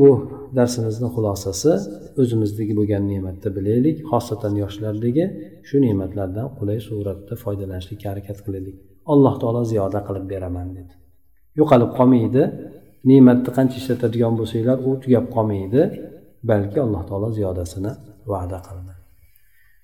bu 0.00 0.10
darsimizni 0.58 1.08
xulosasi 1.14 1.72
o'zimizdagi 2.20 2.72
bo'lgan 2.78 3.02
ne'matni 3.12 3.50
bilaylik 3.58 3.96
xosatan 4.10 4.54
yoshlardagi 4.62 5.24
shu 5.68 5.76
ne'matlardan 5.86 6.46
qulay 6.58 6.78
suratda 6.88 7.34
foydalanishlikka 7.44 8.06
harakat 8.12 8.38
qilaylik 8.46 8.76
alloh 9.12 9.34
taolo 9.42 9.62
ziyoda 9.72 10.00
qilib 10.06 10.24
beraman 10.32 10.68
dedi 10.78 10.94
yo'qolib 11.60 11.90
qolmaydi 11.98 12.42
ne'matni 13.10 13.50
qancha 13.56 13.76
ishlatadigan 13.82 14.32
bo'lsanglar 14.40 14.76
u 14.88 14.90
tugab 15.02 15.24
qolmaydi 15.36 15.82
balki 16.50 16.78
alloh 16.86 17.02
taolo 17.10 17.28
ziyodasini 17.38 17.92
va'da 18.32 18.60
qildi 18.68 18.94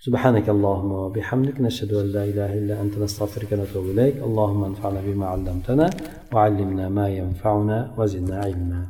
سبحانك 0.07 0.47
اللهم 0.55 0.91
وبحمدك 1.03 1.57
نشهد 1.67 1.93
أن 2.03 2.07
لا 2.17 2.23
إله 2.31 2.51
إلا 2.61 2.75
أنت 2.83 2.95
نستغفرك 3.05 3.51
ونتوب 3.53 3.87
إليك 3.93 4.17
اللهم 4.29 4.63
انفعنا 4.71 5.01
بما 5.07 5.27
علمتنا 5.33 5.87
وعلمنا 6.33 6.87
ما 6.99 7.07
ينفعنا 7.21 7.79
وزدنا 7.99 8.37
علما 8.47 8.83